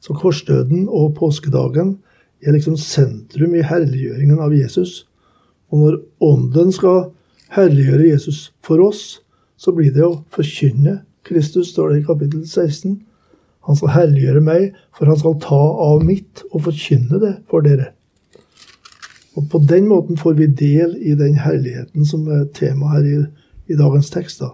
Så 0.00 0.12
korsdøden 0.12 0.88
og 0.88 1.14
påskedagen 1.18 1.98
er 2.44 2.52
liksom 2.52 2.76
sentrum 2.76 3.54
i 3.56 3.64
herliggjøringen 3.64 4.40
av 4.42 4.52
Jesus. 4.52 5.06
Og 5.72 5.80
når 5.80 6.00
Ånden 6.24 6.72
skal 6.74 7.08
herliggjøre 7.54 8.10
Jesus 8.10 8.50
for 8.64 8.82
oss, 8.84 9.22
så 9.56 9.72
blir 9.72 9.94
det 9.94 10.04
å 10.04 10.20
forkynne 10.34 11.00
Kristus, 11.24 11.70
står 11.72 11.94
det 11.94 12.02
i 12.02 12.06
kapittel 12.06 12.42
16. 12.44 12.98
Han 13.64 13.78
skal 13.78 13.94
herliggjøre 13.94 14.42
meg, 14.44 14.74
for 14.92 15.08
han 15.08 15.16
skal 15.16 15.38
ta 15.40 15.60
av 15.86 16.04
mitt 16.04 16.44
og 16.50 16.66
forkynne 16.66 17.20
det 17.22 17.34
for 17.48 17.64
dere. 17.64 17.93
Og 19.34 19.48
På 19.50 19.58
den 19.58 19.88
måten 19.90 20.16
får 20.16 20.36
vi 20.38 20.46
del 20.46 20.94
i 21.02 21.14
den 21.18 21.34
herligheten 21.42 22.06
som 22.06 22.26
er 22.30 22.46
tema 22.54 22.92
her 22.94 23.06
i, 23.06 23.16
i 23.66 23.78
dagens 23.78 24.10
tekst. 24.14 24.44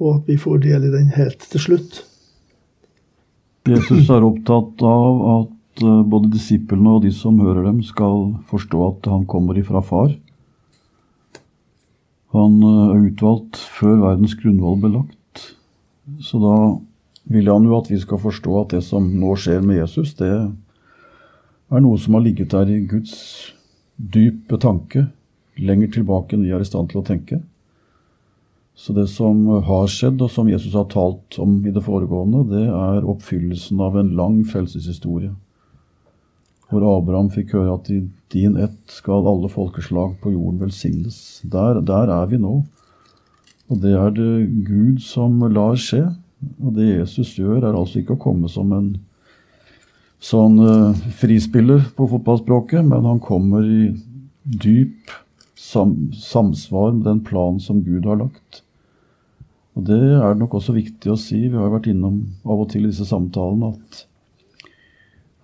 Og 0.00 0.08
at 0.16 0.28
vi 0.28 0.36
får 0.36 0.64
del 0.66 0.88
i 0.88 0.92
den 0.92 1.12
helt 1.16 1.40
til 1.40 1.60
slutt. 1.60 2.02
Jesus 3.68 4.10
er 4.10 4.26
opptatt 4.26 4.82
av 4.82 5.22
at 5.36 5.84
eh, 5.86 6.02
både 6.10 6.32
disiplene 6.34 6.96
og 6.96 7.04
de 7.04 7.12
som 7.14 7.38
hører 7.40 7.62
dem, 7.68 7.80
skal 7.86 8.34
forstå 8.50 8.82
at 8.88 9.08
han 9.12 9.24
kommer 9.30 9.58
ifra 9.58 9.80
far. 9.86 10.10
Han 12.34 12.58
eh, 12.66 12.82
er 12.96 13.06
utvalgt 13.06 13.60
før 13.78 14.02
verdens 14.02 14.34
grunnvoll 14.40 14.80
ble 14.82 14.92
lagt. 14.98 15.46
Så 16.26 16.42
da 16.42 16.56
vil 17.30 17.48
han 17.48 17.70
jo 17.70 17.78
at 17.78 17.88
vi 17.92 18.00
skal 18.02 18.20
forstå 18.20 18.58
at 18.64 18.74
det 18.74 18.82
som 18.84 19.06
nå 19.06 19.36
skjer 19.38 19.62
med 19.64 19.78
Jesus, 19.78 20.16
det 20.18 20.32
er 20.32 21.80
noe 21.80 22.00
som 22.02 22.18
har 22.18 22.26
ligget 22.26 22.50
der 22.52 22.68
i 22.68 22.82
Guds 22.90 23.14
dyp 24.02 24.50
tanke 24.60 25.06
lenger 25.62 25.92
tilbake 25.98 26.34
enn 26.34 26.46
vi 26.46 26.52
er 26.54 26.62
i 26.64 26.68
stand 26.68 26.90
til 26.90 27.02
å 27.02 27.06
tenke. 27.06 27.40
Så 28.74 28.94
det 28.96 29.06
som 29.12 29.44
har 29.66 29.88
skjedd, 29.90 30.22
og 30.24 30.32
som 30.32 30.48
Jesus 30.48 30.72
har 30.74 30.88
talt 30.90 31.36
om 31.42 31.58
i 31.66 31.72
det 31.74 31.84
foregående, 31.84 32.42
det 32.48 32.64
er 32.66 33.08
oppfyllelsen 33.08 33.80
av 33.84 33.98
en 34.00 34.14
lang 34.16 34.40
frelseshistorie. 34.48 35.34
Hvor 36.72 36.86
Abraham 36.88 37.28
fikk 37.30 37.52
høre 37.52 37.76
at 37.76 37.90
i 37.92 38.00
din 38.32 38.56
ett 38.56 38.80
skal 38.88 39.28
alle 39.28 39.50
folkeslag 39.52 40.16
på 40.22 40.32
jorden 40.32 40.62
velsignes. 40.62 41.42
Der, 41.44 41.82
der 41.84 42.08
er 42.08 42.30
vi 42.30 42.40
nå. 42.40 42.62
Og 43.68 43.80
det 43.82 43.92
er 43.92 44.14
det 44.16 44.32
Gud 44.64 45.02
som 45.04 45.36
lar 45.52 45.76
skje. 45.76 46.06
Og 46.64 46.72
det 46.78 46.88
Jesus 46.88 47.36
gjør, 47.36 47.60
er 47.60 47.76
altså 47.76 48.00
ikke 48.00 48.16
å 48.16 48.24
komme 48.24 48.48
som 48.50 48.72
en 48.72 48.94
sånn 50.22 50.58
uh, 50.62 50.98
frispiller 51.18 51.82
på 51.96 52.06
fotballspråket, 52.10 52.84
men 52.86 53.06
han 53.08 53.20
kommer 53.22 53.66
i 53.66 53.90
dyp 54.42 55.10
sam 55.58 56.12
samsvar 56.14 56.92
med 56.92 57.06
den 57.06 57.22
planen 57.26 57.60
som 57.62 57.82
Gud 57.82 58.06
har 58.06 58.20
lagt. 58.22 58.62
Og 59.74 59.86
Det 59.88 59.98
er 59.98 60.34
nok 60.36 60.58
også 60.58 60.74
viktig 60.76 61.12
å 61.12 61.18
si. 61.18 61.46
Vi 61.48 61.56
har 61.56 61.70
vært 61.72 61.88
innom 61.90 62.22
av 62.44 62.64
og 62.64 62.70
til 62.72 62.84
i 62.84 62.90
disse 62.90 63.06
samtalene 63.08 63.72
at, 63.72 64.02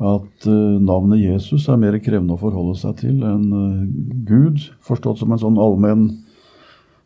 at 0.05 0.49
uh, 0.51 0.79
navnet 0.79 1.25
Jesus 1.25 1.69
er 1.69 1.81
mer 1.81 1.99
krevende 2.03 2.37
å 2.37 2.43
forholde 2.43 2.77
seg 2.79 2.99
til 3.03 3.23
enn 3.27 3.47
uh, 3.51 3.87
Gud, 4.29 4.69
forstått 4.85 5.23
som 5.23 5.33
en 5.33 5.43
sånn 5.43 5.61
allmenn 5.63 6.11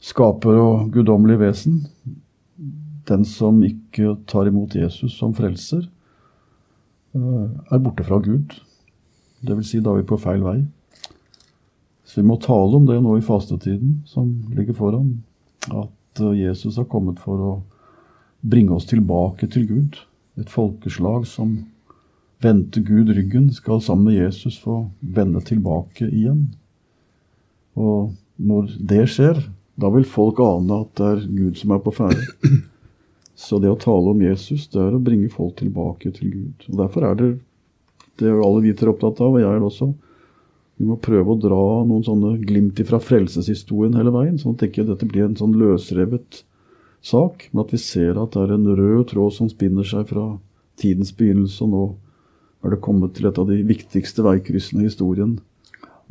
skaper 0.03 0.59
og 0.59 0.91
guddommelig 0.93 1.39
vesen. 1.45 1.83
Den 3.09 3.25
som 3.29 3.61
ikke 3.65 4.17
tar 4.31 4.51
imot 4.51 4.75
Jesus 4.77 5.15
som 5.19 5.35
frelser, 5.37 5.87
er 7.15 7.83
borte 7.83 8.05
fra 8.07 8.19
Gud. 8.23 8.55
Dvs. 9.43 9.69
Si, 9.69 9.81
da 9.83 9.93
er 9.93 10.03
vi 10.03 10.09
på 10.09 10.21
feil 10.21 10.45
vei. 10.45 10.61
Så 12.05 12.21
vi 12.21 12.27
må 12.29 12.39
tale 12.41 12.77
om 12.77 12.87
det 12.89 12.99
nå 13.03 13.17
i 13.19 13.25
fastetiden 13.25 14.03
som 14.09 14.31
ligger 14.55 14.77
foran. 14.77 15.23
At 15.69 16.21
eh, 16.21 16.39
Jesus 16.43 16.77
har 16.77 16.89
kommet 16.91 17.23
for 17.23 17.41
å 17.41 17.53
bringe 18.43 18.75
oss 18.77 18.89
tilbake 18.91 19.49
til 19.53 19.69
Gud. 19.69 20.01
Et 20.41 20.51
folkeslag 20.51 21.27
som 21.29 21.61
vendte 22.43 22.83
Gud 22.83 23.13
ryggen, 23.15 23.53
skal 23.55 23.81
sammen 23.81 24.11
med 24.11 24.19
Jesus 24.19 24.59
få 24.59 24.89
vende 25.01 25.41
tilbake 25.47 26.09
igjen. 26.09 26.49
Og 27.79 28.13
når 28.37 28.75
det 28.81 29.07
skjer, 29.13 29.39
da 29.79 29.89
vil 29.95 30.05
folk 30.05 30.41
ane 30.43 30.83
at 30.83 30.93
det 30.99 31.09
er 31.09 31.25
Gud 31.31 31.61
som 31.61 31.75
er 31.77 31.83
på 31.85 31.95
ferde. 31.95 32.27
Så 33.39 33.59
det 33.63 33.71
å 33.73 33.79
tale 33.81 34.13
om 34.13 34.21
Jesus, 34.23 34.67
det 34.73 34.81
er 34.83 34.95
å 34.95 35.03
bringe 35.03 35.31
folk 35.33 35.57
tilbake 35.61 36.13
til 36.15 36.33
Gud. 36.33 36.67
Og 36.69 36.79
Derfor 36.83 37.09
er 37.09 37.19
det 37.19 37.31
det 38.21 38.29
er 38.29 38.43
alle 38.45 38.61
vi 38.63 38.73
er 38.75 38.91
opptatt 38.93 39.21
av, 39.25 39.33
og 39.35 39.41
jeg 39.41 39.49
er 39.49 39.61
det 39.61 39.69
også. 39.69 39.89
Vi 40.81 40.89
må 40.89 40.99
prøve 41.01 41.33
å 41.33 41.41
dra 41.41 41.61
noen 41.89 42.05
sånne 42.05 42.35
glimt 42.45 42.81
fra 42.89 43.01
frelseshistorien 43.01 43.97
hele 43.97 44.13
veien. 44.15 44.39
sånn 44.39 44.57
at 44.57 44.65
ikke 44.67 44.87
dette 44.89 45.09
blir 45.09 45.25
en 45.25 45.39
sånn 45.39 45.57
løsrevet 45.59 46.43
sak, 47.03 47.49
men 47.53 47.65
at 47.65 47.73
vi 47.73 47.81
ser 47.83 48.21
at 48.21 48.35
det 48.35 48.43
er 48.43 48.55
en 48.55 48.69
rød 48.77 49.09
tråd 49.13 49.33
som 49.37 49.51
spinner 49.51 49.87
seg 49.87 50.09
fra 50.13 50.39
tidens 50.81 51.13
begynnelse, 51.17 51.63
og 51.65 51.71
nå 51.73 51.85
er 52.63 52.75
det 52.75 52.83
kommet 52.85 53.15
til 53.17 53.27
et 53.27 53.39
av 53.39 53.49
de 53.49 53.59
viktigste 53.67 54.23
veikryssene 54.23 54.85
i 54.85 54.91
historien 54.91 55.39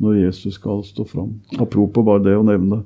når 0.02 0.18
Jesus 0.26 0.58
skal 0.58 0.82
stå 0.84 1.06
fram. 1.08 1.38
Apropos 1.60 2.04
bare 2.04 2.24
det 2.26 2.36
å 2.36 2.44
nevne 2.44 2.82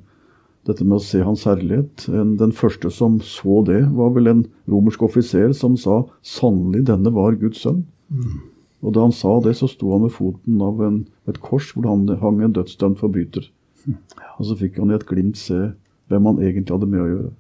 dette 0.67 0.85
med 0.85 0.99
å 0.99 1.05
se 1.05 1.23
hans 1.23 1.45
herlighet. 1.47 2.07
Den 2.11 2.53
første 2.57 2.91
som 2.95 3.21
så 3.25 3.63
det, 3.67 3.85
var 3.95 4.13
vel 4.17 4.31
en 4.33 4.45
romersk 4.71 5.07
offiser 5.07 5.55
som 5.55 5.77
sa 5.79 6.05
'sannelig, 6.23 6.87
denne 6.91 7.13
var 7.15 7.39
Guds 7.41 7.63
sønn'. 7.65 7.85
Mm. 8.11 8.41
Og 8.83 8.93
da 8.95 9.01
han 9.07 9.13
sa 9.13 9.41
det, 9.41 9.57
så 9.57 9.69
sto 9.71 9.93
han 9.93 10.05
ved 10.05 10.15
foten 10.15 10.61
av 10.63 10.83
en, 10.83 11.07
et 11.27 11.41
kors 11.41 11.73
hvor 11.75 11.89
han 11.89 12.07
hang 12.21 12.43
en 12.43 12.53
dødsdømt 12.53 13.01
forbryter. 13.01 13.49
Mm. 13.87 13.99
Og 14.39 14.47
så 14.47 14.57
fikk 14.59 14.79
han 14.79 14.91
i 14.91 14.99
et 14.99 15.07
glimt 15.07 15.39
se 15.41 15.73
hvem 16.09 16.29
han 16.31 16.43
egentlig 16.43 16.75
hadde 16.75 16.91
med 16.91 17.03
å 17.03 17.11
gjøre. 17.11 17.33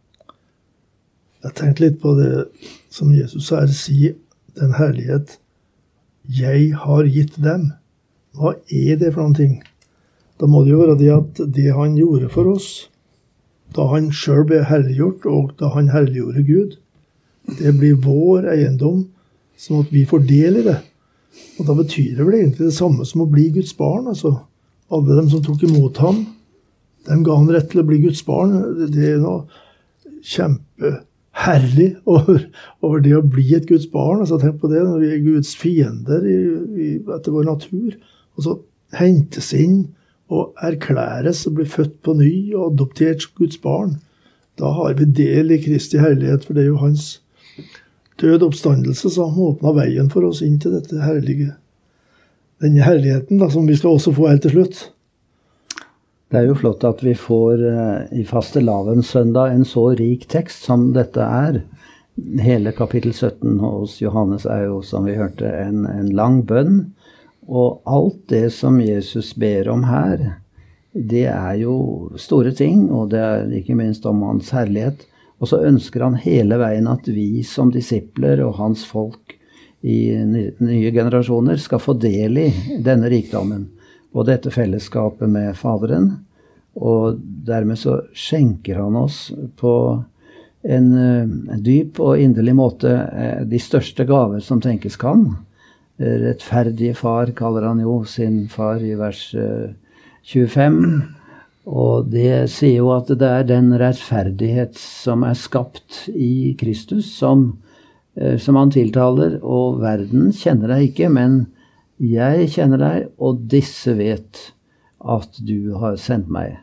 Jeg 1.47 1.54
tenkte 1.54 1.85
litt 1.85 2.00
på 2.02 2.14
det 2.18 2.47
som 2.90 3.12
Jesus 3.14 3.50
her 3.54 3.66
sier, 3.71 4.16
den 4.56 4.73
herlighet 4.75 5.38
jeg 6.26 6.73
har 6.75 7.06
gitt 7.06 7.37
dem. 7.38 7.71
Hva 8.35 8.56
er 8.73 8.97
det 8.99 9.12
for 9.12 9.23
noen 9.23 9.37
ting? 9.37 9.56
Da 10.40 10.49
må 10.50 10.64
det 10.64 10.73
jo 10.73 10.80
være 10.83 10.97
det 10.99 11.12
at 11.14 11.40
det 11.54 11.68
han 11.76 11.95
gjorde 11.97 12.30
for 12.33 12.50
oss, 12.56 12.88
da 13.76 13.87
han 13.92 14.11
sjøl 14.14 14.45
ble 14.49 14.62
herliggjort, 14.66 15.26
og 15.28 15.54
da 15.61 15.71
han 15.75 15.90
herliggjorde 15.92 16.45
Gud, 16.49 16.76
det 17.59 17.75
blir 17.78 17.99
vår 18.02 18.49
eiendom, 18.54 19.04
sånn 19.61 19.85
at 19.85 19.92
vi 19.95 20.04
får 20.09 20.25
del 20.28 20.61
i 20.61 20.66
det. 20.66 20.78
Og 21.61 21.68
da 21.68 21.76
betyr 21.76 22.16
det 22.16 22.25
vel 22.25 22.38
egentlig 22.40 22.71
det 22.71 22.76
samme 22.76 23.04
som 23.09 23.25
å 23.25 23.30
bli 23.30 23.50
Guds 23.54 23.75
barn. 23.76 24.09
altså. 24.11 24.35
Alle 24.92 25.18
dem 25.18 25.28
som 25.30 25.42
tok 25.45 25.64
imot 25.66 26.00
ham, 26.02 26.25
dem 27.06 27.23
ga 27.26 27.37
han 27.38 27.50
rett 27.52 27.68
til 27.71 27.83
å 27.83 27.87
bli 27.87 28.00
Guds 28.04 28.23
barn. 28.26 28.56
Det 28.92 29.12
er 29.12 29.21
noe 29.23 29.45
kjempeherlig 30.26 31.90
over, 32.09 32.47
over 32.83 33.04
det 33.04 33.14
å 33.16 33.25
bli 33.25 33.47
et 33.56 33.68
Guds 33.68 33.88
barn. 33.92 34.23
altså 34.25 34.40
Tenk 34.42 34.61
på 34.62 34.71
det, 34.73 34.83
når 34.85 35.02
vi 35.02 35.12
er 35.12 35.25
Guds 35.26 35.52
fiender 35.59 36.26
i, 36.26 36.38
i, 36.87 36.88
etter 37.16 37.35
vår 37.35 37.49
natur. 37.50 37.97
Og 38.37 38.47
så 38.47 38.59
hentes 38.97 39.52
inn 39.56 39.78
og 40.33 40.56
erklæres 40.62 41.45
og 41.47 41.59
blir 41.59 41.68
født 41.71 42.00
på 42.02 42.16
ny 42.18 42.33
og 42.54 42.73
adoptert 42.73 43.23
som 43.23 43.37
Guds 43.38 43.61
barn. 43.62 43.97
Da 44.59 44.73
har 44.73 44.97
vi 44.99 45.04
del 45.04 45.52
i 45.52 45.61
Kristi 45.62 46.00
herlighet, 46.00 46.45
for 46.45 46.56
det 46.56 46.64
er 46.64 46.73
jo 46.73 46.83
hans 46.83 47.21
død 48.21 48.47
oppstandelse 48.49 49.12
som 49.12 49.38
åpna 49.38 49.75
veien 49.76 50.11
for 50.12 50.26
oss 50.26 50.42
inn 50.45 50.59
til 50.61 50.78
dette 50.78 50.99
herlige. 51.04 51.52
Denne 52.64 52.85
herligheten 52.87 53.42
da, 53.42 53.50
som 53.52 53.68
vi 53.68 53.76
skal 53.76 53.99
også 53.99 54.14
få 54.16 54.30
helt 54.30 54.47
til 54.47 54.56
slutt. 54.56 54.78
Det 56.33 56.40
er 56.40 56.49
jo 56.49 56.56
flott 56.59 56.83
at 56.88 57.04
vi 57.04 57.12
får 57.14 57.61
uh, 57.62 57.99
i 58.16 58.25
fastelavnssøndag 58.26 59.52
en 59.54 59.66
så 59.68 59.90
rik 59.99 60.25
tekst 60.33 60.64
som 60.66 60.88
dette 60.97 61.23
er. 61.23 61.61
Hele 62.42 62.73
kapittel 62.75 63.12
17 63.12 63.61
hos 63.61 64.00
Johannes 64.00 64.49
er 64.49 64.64
jo, 64.66 64.80
som 64.83 65.04
vi 65.06 65.14
hørte, 65.21 65.47
en, 65.47 65.85
en 65.87 66.09
lang 66.16 66.40
bønn 66.49 66.80
og 67.47 67.83
alt 67.87 68.26
det 68.29 68.50
som 68.55 68.81
Jesus 68.83 69.35
ber 69.38 69.69
om 69.71 69.85
her, 69.87 70.25
det 70.93 71.26
er 71.31 71.55
jo 71.61 71.76
store 72.19 72.53
ting, 72.57 72.88
og 72.91 73.11
det 73.12 73.21
er 73.21 73.53
ikke 73.59 73.76
minst 73.79 74.07
om 74.09 74.25
hans 74.26 74.50
herlighet. 74.57 75.05
Og 75.38 75.50
så 75.50 75.61
ønsker 75.69 76.03
han 76.03 76.19
hele 76.19 76.59
veien 76.59 76.88
at 76.88 77.07
vi 77.12 77.45
som 77.47 77.71
disipler 77.73 78.41
og 78.45 78.57
hans 78.59 78.87
folk 78.88 79.37
i 79.87 80.17
nye 80.17 80.91
generasjoner 80.91 81.61
skal 81.61 81.83
få 81.83 81.95
del 82.00 82.41
i 82.41 82.49
denne 82.83 83.11
rikdommen 83.12 83.69
og 84.17 84.26
dette 84.31 84.50
fellesskapet 84.50 85.29
med 85.31 85.53
Faderen. 85.61 86.09
Og 86.81 87.21
dermed 87.21 87.79
så 87.79 88.00
skjenker 88.17 88.81
han 88.81 88.97
oss 88.99 89.29
på 89.61 89.75
en, 90.67 90.88
en 90.97 91.62
dyp 91.62 92.00
og 92.03 92.19
inderlig 92.21 92.57
måte 92.57 92.91
eh, 92.91 93.45
de 93.47 93.61
største 93.62 94.09
gaver 94.09 94.41
som 94.43 94.61
tenkes 94.65 94.97
kan 94.99 95.29
rettferdige 95.99 96.95
far, 96.95 97.33
kaller 97.37 97.69
han 97.71 97.81
jo 97.81 98.03
sin 98.09 98.47
far 98.53 98.83
i 98.85 98.95
vers 98.99 99.23
25. 100.26 100.81
Eh, 100.85 101.12
og 101.67 102.12
det 102.12 102.47
sier 102.53 102.79
jo 102.79 102.93
at 102.95 103.09
det 103.11 103.26
er 103.26 103.47
den 103.49 103.73
rettferdighet 103.81 104.76
som 104.79 105.25
er 105.26 105.38
skapt 105.38 106.05
i 106.15 106.55
Kristus, 106.61 107.09
som, 107.11 107.59
eh, 108.15 108.37
som 108.38 108.57
han 108.57 108.71
tiltaler. 108.71 109.41
Og 109.43 109.81
verden 109.83 110.31
kjenner 110.33 110.76
deg 110.76 110.93
ikke, 110.93 111.11
men 111.11 111.47
jeg 111.99 112.53
kjenner 112.55 112.79
deg, 112.79 113.09
og 113.19 113.49
disse 113.50 113.97
vet 113.97 114.53
at 115.00 115.41
du 115.43 115.75
har 115.81 115.97
sendt 115.97 116.29
meg. 116.29 116.59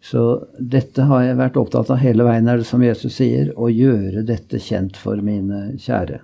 Så 0.00 0.46
dette 0.58 1.04
har 1.10 1.24
jeg 1.26 1.38
vært 1.38 1.58
opptatt 1.58 1.90
av 1.90 1.98
hele 1.98 2.24
veien, 2.26 2.48
er 2.48 2.62
det 2.62 2.66
som 2.66 2.82
Jesus 2.82 3.18
sier, 3.18 3.50
å 3.58 3.68
gjøre 3.68 4.24
dette 4.26 4.60
kjent 4.62 4.96
for 4.96 5.18
mine 5.22 5.74
kjære. 5.78 6.22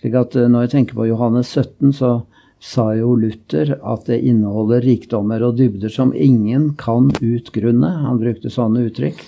Slik 0.00 0.16
at 0.16 0.36
eh, 0.36 0.48
når 0.48 0.66
jeg 0.66 0.74
tenker 0.76 0.98
på 0.98 1.08
Johannes 1.10 1.52
17, 1.52 1.92
så 1.96 2.12
sa 2.60 2.90
jo 2.96 3.14
Luther 3.16 3.76
at 3.78 4.08
det 4.08 4.20
inneholder 4.20 4.84
rikdommer 4.84 5.42
og 5.46 5.56
dybder 5.60 5.92
som 5.92 6.12
ingen 6.12 6.74
kan 6.80 7.08
utgrunne. 7.20 7.94
Han 8.04 8.20
brukte 8.20 8.52
sånne 8.52 8.88
uttrykk. 8.90 9.22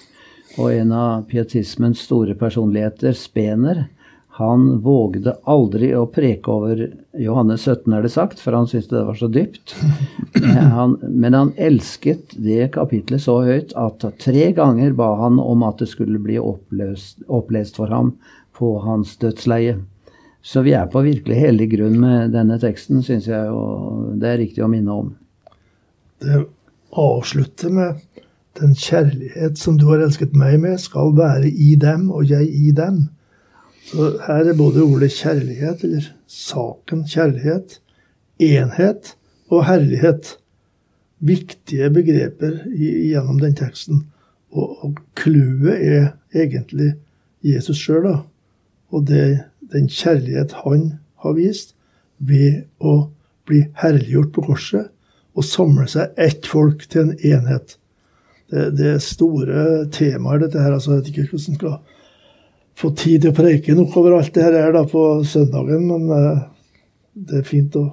Og 0.61 0.69
en 0.75 0.93
av 0.93 1.25
pietismens 1.31 2.03
store 2.05 2.35
personligheter, 2.37 3.17
Spener, 3.17 3.87
han 4.37 4.79
vågde 4.85 5.35
aldri 5.49 5.91
å 5.97 6.07
preke 6.09 6.53
over 6.53 6.79
Johannes 7.21 7.67
17, 7.69 7.93
er 7.93 8.05
det 8.05 8.13
sagt, 8.15 8.41
for 8.41 8.57
han 8.57 8.69
syntes 8.69 8.89
det 8.89 9.03
var 9.05 9.17
så 9.17 9.29
dypt. 9.29 9.75
Han, 10.73 10.97
men 11.05 11.35
han 11.37 11.51
elsket 11.61 12.33
det 12.41 12.71
kapitlet 12.75 13.21
så 13.23 13.35
høyt 13.45 13.75
at 13.79 14.05
tre 14.21 14.47
ganger 14.57 14.95
ba 14.97 15.11
han 15.21 15.37
om 15.39 15.63
at 15.67 15.83
det 15.83 15.91
skulle 15.91 16.19
bli 16.23 16.39
oppløst, 16.41 17.21
opplest 17.29 17.77
for 17.79 17.93
ham 17.93 18.15
på 18.57 18.73
hans 18.83 19.13
dødsleie. 19.21 19.77
Så 20.43 20.65
vi 20.67 20.75
er 20.75 20.89
på 20.91 21.05
virkelig 21.05 21.39
hellig 21.39 21.69
grunn 21.77 22.01
med 22.03 22.33
denne 22.35 22.59
teksten, 22.63 23.03
syns 23.07 23.29
jeg, 23.31 23.51
og 23.51 24.17
det 24.19 24.29
er 24.29 24.41
riktig 24.41 24.65
å 24.65 24.71
minne 24.71 24.97
om. 25.05 25.13
Det 26.23 26.43
avslutter 26.99 27.71
med 27.73 28.01
den 28.59 28.75
kjærlighet 28.77 29.59
som 29.59 29.79
du 29.79 29.87
har 29.93 30.03
elsket 30.03 30.35
meg 30.37 30.59
med, 30.65 30.81
skal 30.83 31.15
være 31.17 31.49
i 31.49 31.75
dem 31.81 32.11
og 32.11 32.27
jeg 32.31 32.51
i 32.51 32.73
dem. 32.77 33.05
Så 33.87 34.13
her 34.27 34.51
er 34.51 34.59
både 34.59 34.83
ordet 34.85 35.13
kjærlighet, 35.15 35.85
eller 35.87 36.11
saken 36.31 37.07
kjærlighet, 37.09 37.79
enhet 38.43 39.15
og 39.53 39.67
herlighet. 39.69 40.37
Viktige 41.23 41.91
begreper 41.95 42.65
gjennom 42.75 43.39
den 43.39 43.55
teksten. 43.59 44.09
Og 44.53 44.99
clouet 45.17 45.79
er 45.79 46.11
egentlig 46.35 46.93
Jesus 47.47 47.79
sjøl, 47.79 48.05
da. 48.11 48.17
Og 48.93 49.07
det 49.09 49.25
den 49.73 49.89
kjærlighet 49.91 50.55
han 50.65 50.89
har 51.25 51.37
vist 51.39 51.75
ved 52.19 52.65
å 52.79 53.11
bli 53.49 53.65
herliggjort 53.81 54.33
på 54.35 54.45
korset 54.47 54.91
og 55.33 55.47
samle 55.47 55.87
seg 55.91 56.13
ett 56.21 56.47
folk 56.49 56.85
til 56.93 57.07
en 57.07 57.15
enhet. 57.17 57.77
Det, 58.53 58.69
det 58.77 58.89
er 58.95 59.03
store 59.03 59.87
temaer, 59.95 60.43
dette 60.45 60.61
her. 60.61 60.75
altså 60.77 60.93
Jeg 60.93 61.01
vet 61.01 61.11
ikke 61.13 61.27
hvordan 61.31 61.59
skal 61.59 61.79
få 62.79 62.93
tid 62.97 63.25
til 63.25 63.33
å 63.33 63.37
preike 63.37 63.77
nok 63.77 63.97
over 64.01 64.19
alt 64.19 64.35
det 64.35 64.45
her 64.45 64.59
er 64.61 64.77
da 64.77 64.85
på 64.89 65.03
søndagen, 65.29 65.89
men 65.89 66.07
uh, 66.13 66.45
det 67.13 67.41
er 67.41 67.49
fint 67.49 67.77
å 67.81 67.87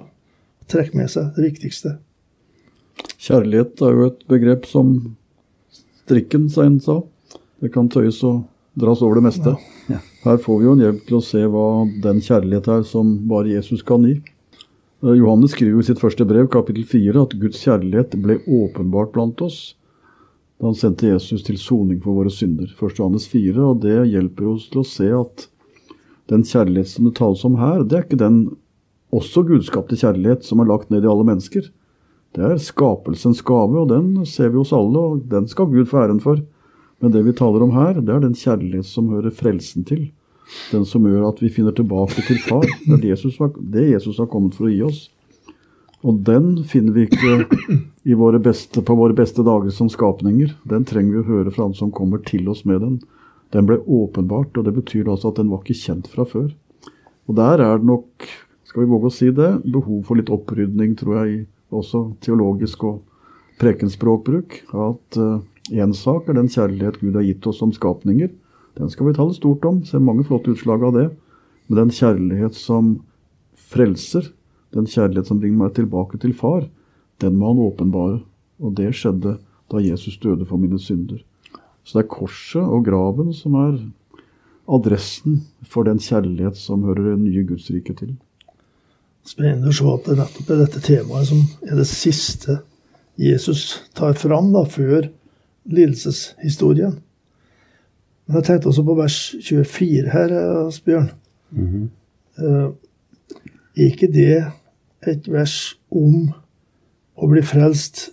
trekke 0.70 1.00
med 1.00 1.10
seg 1.12 1.32
det 1.36 1.48
viktigste. 1.48 1.96
Kjærlighet 3.20 3.80
er 3.84 3.96
jo 3.96 4.06
et 4.10 4.22
begrep 4.28 4.68
som 4.68 4.92
strikken 6.04 6.48
sein 6.52 6.78
sa. 6.84 7.00
Det 7.60 7.72
kan 7.72 7.88
tøyes 7.92 8.20
og 8.28 8.44
dras 8.80 9.02
over 9.04 9.20
det 9.20 9.26
meste. 9.30 9.56
Ja. 9.88 10.00
Her 10.20 10.36
får 10.36 10.58
vi 10.58 10.66
jo 10.66 10.72
en 10.76 10.82
hjelp 10.84 11.04
til 11.08 11.16
å 11.16 11.24
se 11.24 11.40
hva 11.48 11.66
den 12.04 12.18
kjærlighet 12.20 12.66
er 12.68 12.82
som 12.84 13.14
bare 13.28 13.54
Jesus 13.54 13.80
kan 13.86 14.04
gi. 14.04 14.18
Eh, 15.00 15.14
Johannes 15.16 15.54
skriver 15.54 15.80
i 15.80 15.86
sitt 15.88 16.02
første 16.02 16.26
brev, 16.28 16.50
kapittel 16.52 16.84
4, 16.84 17.14
at 17.22 17.36
Guds 17.40 17.62
kjærlighet 17.64 18.18
ble 18.20 18.36
åpenbart 18.44 19.14
blant 19.16 19.40
oss 19.44 19.60
da 20.60 20.68
han 20.68 20.76
sendte 20.76 21.08
Jesus 21.08 21.40
til 21.46 21.56
soning 21.56 22.02
for 22.04 22.18
våre 22.18 22.28
synder. 22.28 22.68
1. 22.68 22.98
Johannes 22.98 23.24
4, 23.32 23.56
og 23.64 23.80
det 23.80 24.10
hjelper 24.12 24.50
oss 24.50 24.66
til 24.68 24.82
å 24.82 24.88
se 24.90 25.08
at 25.16 25.46
den 26.28 26.44
kjærlighet 26.44 26.90
som 26.90 27.08
det 27.08 27.14
tales 27.16 27.44
om 27.48 27.56
her, 27.56 27.80
det 27.80 27.96
er 27.96 28.04
ikke 28.04 28.20
den 28.20 28.42
også 29.16 29.46
gudskapte 29.48 29.96
kjærlighet 29.98 30.44
som 30.44 30.60
er 30.60 30.68
lagt 30.68 30.92
ned 30.92 31.06
i 31.06 31.10
alle 31.10 31.24
mennesker. 31.26 31.70
Det 32.36 32.44
er 32.44 32.60
skapelsens 32.60 33.40
gave, 33.40 33.80
og 33.80 33.88
den 33.88 34.12
ser 34.28 34.52
vi 34.52 34.60
hos 34.60 34.74
alle, 34.76 35.00
og 35.00 35.24
den 35.32 35.48
skal 35.48 35.72
Gud 35.72 35.88
få 35.88 36.04
æren 36.04 36.20
for. 36.20 36.44
Men 37.00 37.14
det 37.14 37.22
vi 37.24 37.36
taler 37.36 37.64
om 37.64 37.72
her, 37.74 38.00
det 38.00 38.12
er 38.12 38.24
den 38.24 38.36
kjærlighet 38.36 38.88
som 38.88 39.08
hører 39.12 39.32
frelsen 39.32 39.86
til. 39.88 40.10
Den 40.72 40.84
som 40.88 41.06
gjør 41.06 41.28
at 41.30 41.40
vi 41.40 41.52
finner 41.52 41.72
tilbake 41.76 42.24
til 42.26 42.40
Far. 42.44 42.66
Det 42.86 42.98
er 42.98 43.12
Jesus, 43.12 43.38
det 43.56 43.86
Jesus 43.92 44.18
har 44.20 44.28
kommet 44.32 44.56
for 44.58 44.68
å 44.68 44.72
gi 44.72 44.82
oss. 44.84 45.06
Og 46.06 46.22
den 46.24 46.54
finner 46.68 46.96
vi 46.96 47.06
ikke 47.06 48.16
våre 48.18 48.40
beste, 48.42 48.82
på 48.82 48.96
våre 48.96 49.16
beste 49.16 49.44
dager 49.46 49.72
som 49.74 49.90
skapninger. 49.92 50.54
Den 50.68 50.86
trenger 50.88 51.18
vi 51.18 51.22
å 51.22 51.28
høre 51.28 51.52
fra 51.52 51.66
Han 51.68 51.76
som 51.76 51.92
kommer 51.94 52.22
til 52.24 52.48
oss 52.52 52.64
med 52.68 52.80
den. 52.84 52.98
Den 53.54 53.66
ble 53.68 53.80
åpenbart, 53.84 54.56
og 54.56 54.66
det 54.66 54.76
betyr 54.76 55.10
altså 55.10 55.32
at 55.32 55.40
den 55.40 55.50
var 55.52 55.64
ikke 55.64 55.80
kjent 55.80 56.08
fra 56.10 56.24
før. 56.28 56.50
Og 57.28 57.36
der 57.38 57.62
er 57.62 57.78
det 57.78 57.88
nok, 57.88 58.26
skal 58.66 58.84
vi 58.84 58.90
våge 58.90 59.10
å 59.10 59.14
si 59.14 59.30
det, 59.34 59.50
behov 59.66 60.04
for 60.08 60.18
litt 60.18 60.32
opprydning, 60.32 60.96
tror 60.98 61.20
jeg, 61.20 61.44
også 61.74 62.04
teologisk 62.24 62.84
og 62.88 63.02
prekenspråkbruk. 63.60 64.62
At 64.72 65.20
uh, 65.20 65.42
Én 65.68 65.92
sak 65.94 66.28
er 66.28 66.38
den 66.38 66.48
kjærlighet 66.48 67.00
Gud 67.02 67.18
har 67.18 67.26
gitt 67.26 67.46
oss 67.46 67.60
som 67.60 67.72
skapninger. 67.74 68.30
Den 68.78 68.90
skal 68.90 69.10
vi 69.10 69.14
tale 69.18 69.36
stort 69.36 69.64
om. 69.68 69.82
Ser 69.84 70.02
mange 70.02 70.24
flotte 70.24 70.54
utslag 70.54 70.82
av 70.86 70.96
det. 70.96 71.06
Men 71.68 71.84
den 71.84 71.94
kjærlighet 71.94 72.56
som 72.56 72.96
frelser, 73.70 74.32
den 74.74 74.88
kjærlighet 74.88 75.28
som 75.28 75.40
bringer 75.42 75.66
meg 75.66 75.76
tilbake 75.76 76.18
til 76.22 76.34
Far, 76.34 76.64
den 77.20 77.36
må 77.38 77.52
han 77.52 77.62
åpenbare. 77.62 78.20
Og 78.60 78.74
det 78.78 78.94
skjedde 78.96 79.36
da 79.70 79.82
Jesus 79.84 80.18
døde 80.22 80.48
for 80.48 80.58
mine 80.58 80.80
synder. 80.82 81.20
Så 81.84 81.98
det 81.98 82.04
er 82.04 82.14
korset 82.16 82.64
og 82.64 82.84
graven 82.88 83.30
som 83.36 83.54
er 83.60 83.78
adressen 84.70 85.44
for 85.66 85.86
den 85.88 86.00
kjærlighet 86.02 86.58
som 86.58 86.84
hører 86.86 87.12
det 87.12 87.20
nye 87.22 87.44
Gudsriket 87.46 88.02
til. 88.02 88.16
Spennende 89.26 89.70
å 89.70 89.76
se 89.76 89.86
at 89.90 90.08
det 90.08 90.18
nettopp 90.18 90.50
er 90.50 90.60
dette 90.62 90.82
temaet 90.84 91.30
som 91.30 91.42
er 91.66 91.78
det 91.78 91.88
siste 91.90 92.60
Jesus 93.20 93.82
tar 93.96 94.14
fram 94.16 94.48
da, 94.54 94.62
før 94.64 95.10
lidelseshistorien. 95.72 96.98
Men 98.26 98.36
jeg 98.38 98.44
tenkte 98.46 98.70
også 98.70 98.84
på 98.86 98.94
vers 98.98 99.16
24 99.42 100.10
her, 100.12 100.34
Asbjørn. 100.66 101.10
Eh, 102.38 102.68
Er 103.76 103.86
ikke 103.86 104.08
det 104.12 104.44
et 105.06 105.28
vers 105.32 105.76
om 105.90 106.32
å 107.16 107.28
bli 107.30 107.42
frelst, 107.46 108.10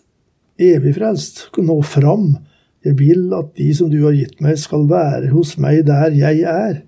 evig 0.60 0.93
frelst? 0.96 1.48
Nå 1.58 1.82
fram. 1.82 2.38
Jeg 2.86 2.98
vil 3.00 3.34
at 3.36 3.50
de 3.58 3.74
som 3.76 3.89
du 3.91 3.98
har 4.06 4.13
gitt 4.15 4.39
meg, 4.41 4.58
skal 4.62 4.86
være 4.89 5.30
hos 5.34 5.56
meg 5.58 5.84
der 5.88 6.13
jeg 6.15 6.41
er. 6.48 6.82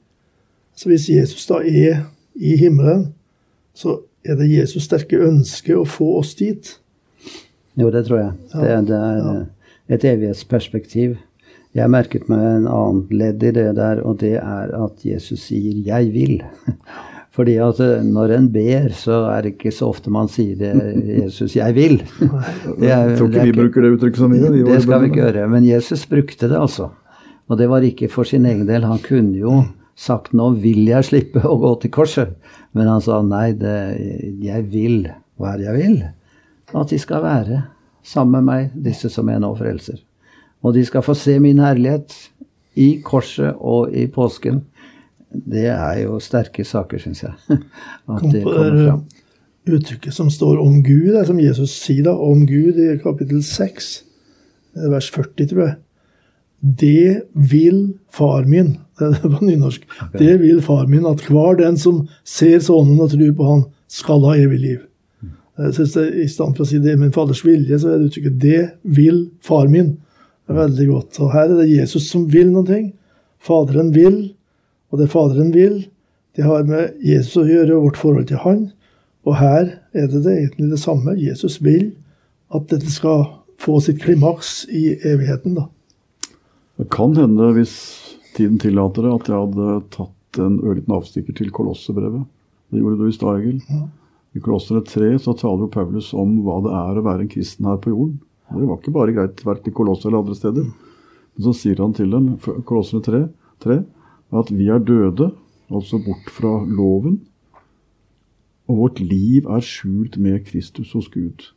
Så 0.75 0.87
hvis 0.89 1.09
Jesus 1.09 1.45
da 1.49 1.59
er 1.65 2.05
i 2.35 2.55
himmelen, 2.57 3.09
så 3.75 3.97
er 4.23 4.35
det 4.39 4.51
Jesus 4.51 4.85
sterke 4.87 5.19
ønske 5.27 5.75
å 5.75 5.83
få 5.87 6.13
oss 6.21 6.35
dit. 6.39 6.77
Jo, 7.75 7.89
det 7.91 8.05
tror 8.07 8.19
jeg. 8.19 8.31
Det, 8.53 8.77
det 8.87 8.95
er 8.95 9.17
Ja. 9.17 9.33
Et 9.89 10.03
evighetsperspektiv. 10.05 11.17
Jeg 11.77 11.89
merket 11.93 12.27
meg 12.29 12.39
en 12.41 12.67
annen 12.69 13.03
ledd 13.13 13.43
i 13.45 13.51
det 13.53 13.67
der, 13.77 14.01
og 14.05 14.19
det 14.23 14.35
er 14.41 14.71
at 14.73 15.03
Jesus 15.05 15.39
sier 15.49 15.73
'jeg 15.85 16.11
vil'. 16.13 16.43
Fordi 17.39 17.55
at 17.61 17.79
eh, 17.79 18.01
når 18.03 18.31
en 18.37 18.47
ber, 18.51 18.89
så 18.91 19.29
er 19.31 19.41
det 19.41 19.51
ikke 19.53 19.71
så 19.71 19.87
ofte 19.93 20.09
man 20.11 20.27
sier 20.27 20.55
det 20.57 20.73
'Jesus, 21.07 21.55
jeg 21.55 21.75
vil'. 21.75 22.01
Det 22.79 22.89
er- 22.89 23.09
Jeg 23.09 23.17
tror 23.17 23.27
ikke 23.29 23.45
vi 23.45 23.51
bruker 23.51 23.81
det 23.81 23.91
uttrykket 23.97 24.17
så 24.17 24.27
mye. 24.27 24.51
vi 24.51 24.63
Det 24.63 24.81
skal 24.81 25.01
vi 25.01 25.05
ikke 25.11 25.21
gjøre. 25.21 25.47
Men 25.49 25.63
Jesus 25.65 26.05
brukte 26.05 26.49
det, 26.49 26.57
altså. 26.57 26.89
Og 27.49 27.57
det 27.57 27.69
var 27.69 27.81
ikke 27.81 28.09
for 28.09 28.23
sin 28.23 28.45
egen 28.45 28.67
del. 28.67 28.83
Han 28.83 28.99
kunne 28.99 29.37
jo 29.37 29.63
sagt 29.95 30.33
'nå 30.33 30.59
vil 30.61 30.85
jeg 30.87 31.03
slippe 31.03 31.41
å 31.45 31.57
gå 31.59 31.81
til 31.81 31.91
korset'. 31.91 32.33
Men 32.73 32.87
han 32.87 33.01
sa 33.01 33.21
nei, 33.21 33.51
det, 33.53 33.97
jeg 34.41 34.71
vil. 34.71 35.07
Hva 35.39 35.57
jeg 35.59 35.73
vil? 35.77 36.03
At 36.75 36.89
de 36.89 36.97
skal 36.99 37.21
være 37.23 37.63
sammen 38.09 38.39
med 38.39 38.47
meg, 38.49 38.77
disse 38.89 39.11
som 39.13 39.29
jeg 39.29 39.41
nå 39.43 39.51
frelser. 39.57 39.99
Og 40.65 40.75
de 40.75 40.83
skal 40.87 41.05
få 41.05 41.15
se 41.17 41.37
min 41.41 41.61
herlighet 41.61 42.15
i 42.79 42.89
korset 43.05 43.55
og 43.59 43.93
i 43.95 44.07
påsken. 44.11 44.63
Det 45.29 45.67
er 45.69 46.03
jo 46.03 46.17
sterke 46.23 46.65
saker, 46.65 47.01
syns 47.01 47.23
jeg. 47.23 47.35
At 48.09 48.25
det 48.33 48.43
kommer 48.43 48.79
fram. 48.87 49.03
uttrykket 49.69 50.15
som 50.15 50.31
står 50.33 50.57
om 50.61 50.79
Gud, 50.83 51.13
det 51.13 51.27
som 51.29 51.39
Jesus 51.41 51.75
sier 51.77 52.07
da, 52.07 52.15
om 52.15 52.45
Gud 52.49 52.79
i 52.81 52.95
kapittel 53.03 53.43
6, 53.45 53.91
eh, 54.75 54.89
vers 54.89 55.11
40, 55.13 55.51
tror 55.51 55.65
jeg. 55.67 55.77
Det 56.59 57.21
vil 57.31 57.83
far 58.11 58.43
min 58.49 58.73
Det 58.99 59.13
er 59.15 59.31
på 59.31 59.45
nynorsk. 59.45 59.85
Det 60.19 60.33
vil 60.41 60.59
far 60.65 60.89
min 60.91 61.05
at 61.07 61.21
hver 61.29 61.55
den 61.61 61.77
som 61.79 62.01
ser 62.27 62.59
Sønnen 62.59 62.99
og 62.99 63.13
tror 63.13 63.35
på 63.37 63.51
Han, 63.53 63.61
skal 63.89 64.25
ha 64.27 64.35
evig 64.37 64.59
liv. 64.59 64.81
Jeg 65.59 65.75
synes 65.75 65.93
det, 65.93 66.05
I 66.23 66.27
stedet 66.31 66.55
for 66.55 66.63
å 66.63 66.67
si 66.69 66.79
'det 66.79 66.93
er 66.93 66.97
min 67.01 67.11
faders 67.11 67.43
vilje', 67.43 67.79
så 67.79 67.89
er 67.89 67.97
det 67.97 68.09
uttrykket 68.09 68.39
'det 68.39 68.71
vil 68.83 69.29
far 69.41 69.67
min'. 69.67 69.97
Det 70.47 70.55
er 70.55 70.67
veldig 70.67 70.87
godt. 70.87 71.19
Og 71.19 71.33
Her 71.33 71.51
er 71.51 71.55
det 71.61 71.77
Jesus 71.77 72.09
som 72.09 72.25
vil 72.31 72.51
noen 72.51 72.65
ting. 72.65 72.93
Faderen 73.39 73.93
vil, 73.93 74.33
og 74.91 74.99
det 74.99 75.09
Faderen 75.09 75.53
vil, 75.53 75.87
det 76.35 76.43
har 76.43 76.63
med 76.63 76.93
Jesus 77.03 77.35
å 77.37 77.47
gjøre, 77.47 77.75
og 77.75 77.83
vårt 77.83 77.97
forhold 77.97 78.27
til 78.27 78.37
Han. 78.37 78.71
Og 79.27 79.35
her 79.35 79.79
er 79.93 80.07
det, 80.07 80.23
det 80.23 80.37
egentlig 80.37 80.71
det 80.71 80.79
samme. 80.79 81.13
Jesus 81.19 81.59
vil 81.61 81.91
at 82.55 82.69
dette 82.71 82.89
skal 82.91 83.25
få 83.59 83.79
sitt 83.83 84.01
klimaks 84.01 84.65
i 84.71 84.95
evigheten. 85.03 85.55
da. 85.55 85.67
Det 86.79 86.89
kan 86.89 87.15
hende, 87.17 87.51
hvis 87.53 87.75
tiden 88.35 88.59
tillater 88.59 89.03
det, 89.03 89.13
at 89.13 89.27
jeg 89.27 89.35
hadde 89.35 89.81
tatt 89.91 90.39
en 90.39 90.59
ørliten 90.63 90.95
avstikker 90.95 91.35
til 91.35 91.51
Kolossebrevet. 91.51 92.23
Det 92.71 92.79
gjorde 92.79 93.01
du 93.01 93.09
i 93.09 93.15
stad, 93.17 93.41
Egil. 93.41 93.59
I 94.39 94.41
Kolossere 94.41 94.79
3 94.87 95.17
så 95.19 95.33
taler 95.35 95.65
jo 95.65 95.73
Paulus 95.73 96.13
om 96.15 96.37
hva 96.45 96.61
det 96.63 96.71
er 96.71 96.99
å 96.99 97.03
være 97.03 97.25
en 97.25 97.31
kristen 97.31 97.67
her 97.67 97.79
på 97.83 97.91
jorden. 97.91 98.21
Det 98.49 98.67
var 98.69 98.77
ikke 98.79 98.93
bare 98.95 99.15
greit 99.17 99.41
verken 99.43 99.73
i 99.73 99.75
Kolosser 99.75 100.07
eller 100.07 100.23
andre 100.23 100.37
steder. 100.37 100.69
Men 101.35 101.45
så 101.45 101.51
sier 101.59 101.81
han 101.83 101.95
til 101.97 102.13
dem, 102.13 102.29
Kolossere 102.39 103.03
3, 103.03 103.19
3, 103.65 103.77
at 104.39 104.53
vi 104.55 104.69
er 104.71 104.79
døde, 104.79 105.27
altså 105.67 105.99
bort 106.05 106.31
fra 106.31 106.53
loven, 106.63 107.19
og 108.69 108.79
vårt 108.83 109.03
liv 109.03 109.49
er 109.49 109.65
skjult 109.65 110.15
med 110.21 110.45
Kristus 110.47 110.93
hos 110.95 111.09
Gud. 111.11 111.49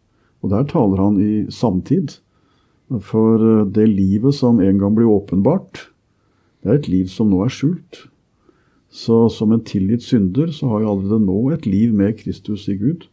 Og 0.42 0.51
der 0.51 0.66
taler 0.66 1.05
han 1.05 1.21
i 1.23 1.33
samtid. 1.53 2.16
For 3.05 3.64
det 3.73 3.87
livet 3.88 4.35
som 4.37 4.59
en 4.61 4.81
gang 4.81 4.97
blir 4.97 5.09
åpenbart, 5.12 5.87
det 6.64 6.73
er 6.73 6.81
et 6.81 6.90
liv 6.90 7.07
som 7.12 7.31
nå 7.31 7.45
er 7.45 7.53
skjult. 7.53 8.09
Så 8.92 9.24
som 9.33 9.55
en 9.55 9.64
tilgitt 9.64 10.05
synder, 10.05 10.50
så 10.52 10.68
har 10.68 10.83
jeg 10.83 10.90
allerede 10.92 11.24
nå 11.24 11.38
et 11.55 11.64
liv 11.66 11.94
med 11.96 12.18
Kristus 12.18 12.66
i 12.68 12.76
Gud. 12.76 13.07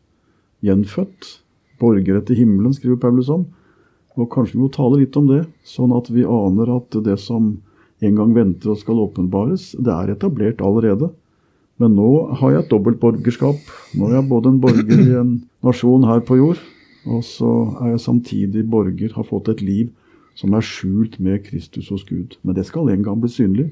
Gjenfødt. 0.65 1.39
Borgere 1.79 2.19
til 2.27 2.41
himmelen, 2.41 2.75
skriver 2.75 2.99
Paulus 2.99 3.29
om. 3.31 3.45
Og 4.19 4.27
kanskje 4.33 4.57
vi 4.57 4.65
må 4.65 4.67
tale 4.75 4.99
litt 4.99 5.15
om 5.15 5.29
det, 5.29 5.45
sånn 5.63 5.93
at 5.95 6.09
vi 6.11 6.27
aner 6.27 6.73
at 6.75 6.97
det 7.05 7.15
som 7.23 7.53
en 8.03 8.17
gang 8.17 8.35
venter 8.35 8.73
og 8.73 8.81
skal 8.81 8.99
åpenbares, 9.05 9.71
det 9.79 9.93
er 9.93 10.11
etablert 10.11 10.59
allerede. 10.63 11.13
Men 11.79 11.95
nå 11.95 12.09
har 12.41 12.51
jeg 12.51 12.65
et 12.65 12.73
dobbelt 12.73 12.99
borgerskap. 12.99 13.59
Nå 13.95 14.09
er 14.09 14.17
jeg 14.17 14.27
både 14.27 14.51
en 14.51 14.59
borger 14.59 14.99
i 14.99 15.15
en 15.21 15.33
nasjon 15.67 16.03
her 16.07 16.19
på 16.27 16.41
jord, 16.41 16.59
og 17.07 17.23
så 17.23 17.51
er 17.79 17.93
jeg 17.93 18.03
samtidig 18.03 18.65
borger, 18.67 19.15
har 19.15 19.27
fått 19.27 19.47
et 19.53 19.63
liv 19.63 19.93
som 20.39 20.55
er 20.55 20.63
skjult 20.63 21.15
med 21.23 21.45
Kristus 21.47 21.87
hos 21.91 22.03
Gud. 22.07 22.35
Men 22.43 22.55
det 22.59 22.67
skal 22.67 22.91
en 22.91 23.03
gang 23.03 23.23
bli 23.23 23.31
synlig. 23.31 23.69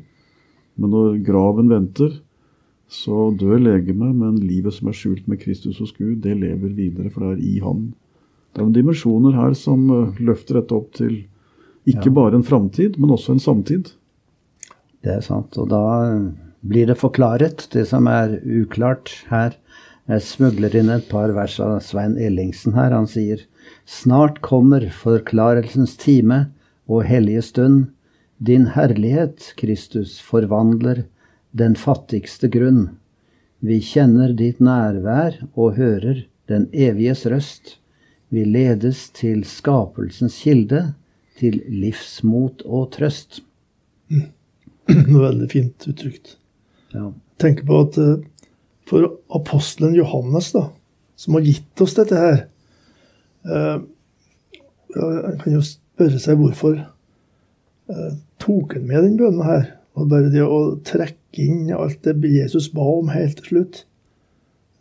Men 0.77 0.93
når 0.93 1.21
graven 1.25 1.71
venter, 1.71 2.19
så 2.87 3.31
dør 3.35 3.59
legemet, 3.59 4.15
men 4.15 4.39
livet 4.39 4.77
som 4.77 4.89
er 4.91 4.95
skjult 4.95 5.25
med 5.27 5.41
Kristus 5.41 5.81
hos 5.81 5.91
Gud, 5.97 6.21
det 6.23 6.37
lever 6.39 6.71
videre, 6.71 7.11
for 7.11 7.25
det 7.25 7.33
er 7.35 7.43
i 7.43 7.57
Han. 7.65 7.89
Det 8.55 8.63
er 8.63 8.69
dimensjoner 8.73 9.35
her 9.35 9.57
som 9.57 9.89
eh, 9.91 10.21
løfter 10.23 10.61
dette 10.61 10.77
opp 10.77 10.93
til 10.97 11.25
ikke 11.87 12.11
bare 12.11 12.35
en 12.35 12.43
framtid, 12.43 12.97
men 12.99 13.13
også 13.15 13.35
en 13.35 13.43
samtid. 13.43 13.93
Det 15.03 15.13
er 15.13 15.23
sant. 15.23 15.55
Og 15.55 15.69
da 15.71 15.83
blir 16.67 16.89
det 16.89 16.97
forklaret, 16.99 17.67
det 17.71 17.85
som 17.87 18.09
er 18.11 18.39
uklart 18.43 19.13
her. 19.29 19.55
Jeg 20.07 20.23
smugler 20.23 20.75
inn 20.75 20.91
et 20.91 21.07
par 21.11 21.31
vers 21.35 21.57
av 21.63 21.77
Svein 21.83 22.17
Ellingsen 22.19 22.75
her. 22.75 22.95
Han 22.95 23.07
sier 23.07 23.45
Snart 23.87 24.41
kommer 24.43 24.83
forklarelsens 24.91 25.95
time 25.99 26.47
og 26.87 27.05
hellige 27.07 27.43
stund. 27.43 27.87
Din 28.37 28.67
herlighet, 28.75 29.53
Kristus, 29.57 30.19
forvandler 30.21 31.03
den 31.57 31.75
fattigste 31.75 32.47
grunn. 32.53 32.99
Vi 33.65 33.79
kjenner 33.81 34.35
ditt 34.37 34.59
nærvær 34.61 35.39
og 35.55 35.77
hører 35.79 36.27
den 36.51 36.67
eviges 36.69 37.25
røst. 37.25 37.77
Vi 38.29 38.43
ledes 38.45 39.07
til 39.17 39.41
skapelsens 39.47 40.37
kilde, 40.43 40.91
til 41.37 41.63
livsmot 41.69 42.61
og 42.65 42.91
trøst. 42.93 43.41
Veldig 44.87 45.47
fint 45.49 45.87
uttrykt. 45.89 46.35
Ja. 46.93 47.09
Tenk 47.41 47.63
på 47.65 47.79
at 47.87 47.97
eh, 48.01 48.21
for 48.87 49.17
apostelen 49.33 49.97
Johannes, 49.97 50.51
da, 50.53 50.67
som 51.17 51.37
har 51.37 51.45
gitt 51.45 51.83
oss 51.83 51.97
dette 51.97 52.17
her 52.17 52.37
eh, 53.49 53.79
En 54.97 55.41
kan 55.41 55.51
jo 55.51 55.59
spørre 55.65 56.21
seg 56.21 56.39
hvorfor 56.39 56.77
tok 58.41 58.75
han 58.75 58.87
med 58.87 59.03
den 59.05 59.17
bønnen 59.19 59.45
her? 59.45 59.67
Og 59.97 60.09
bare 60.11 60.31
det 60.33 60.43
å 60.45 60.77
trekke 60.85 61.41
inn 61.41 61.71
alt 61.73 62.03
det 62.05 62.15
Jesus 62.29 62.69
ba 62.73 62.85
om 62.99 63.09
helt 63.13 63.39
til 63.41 63.49
slutt, 63.51 63.83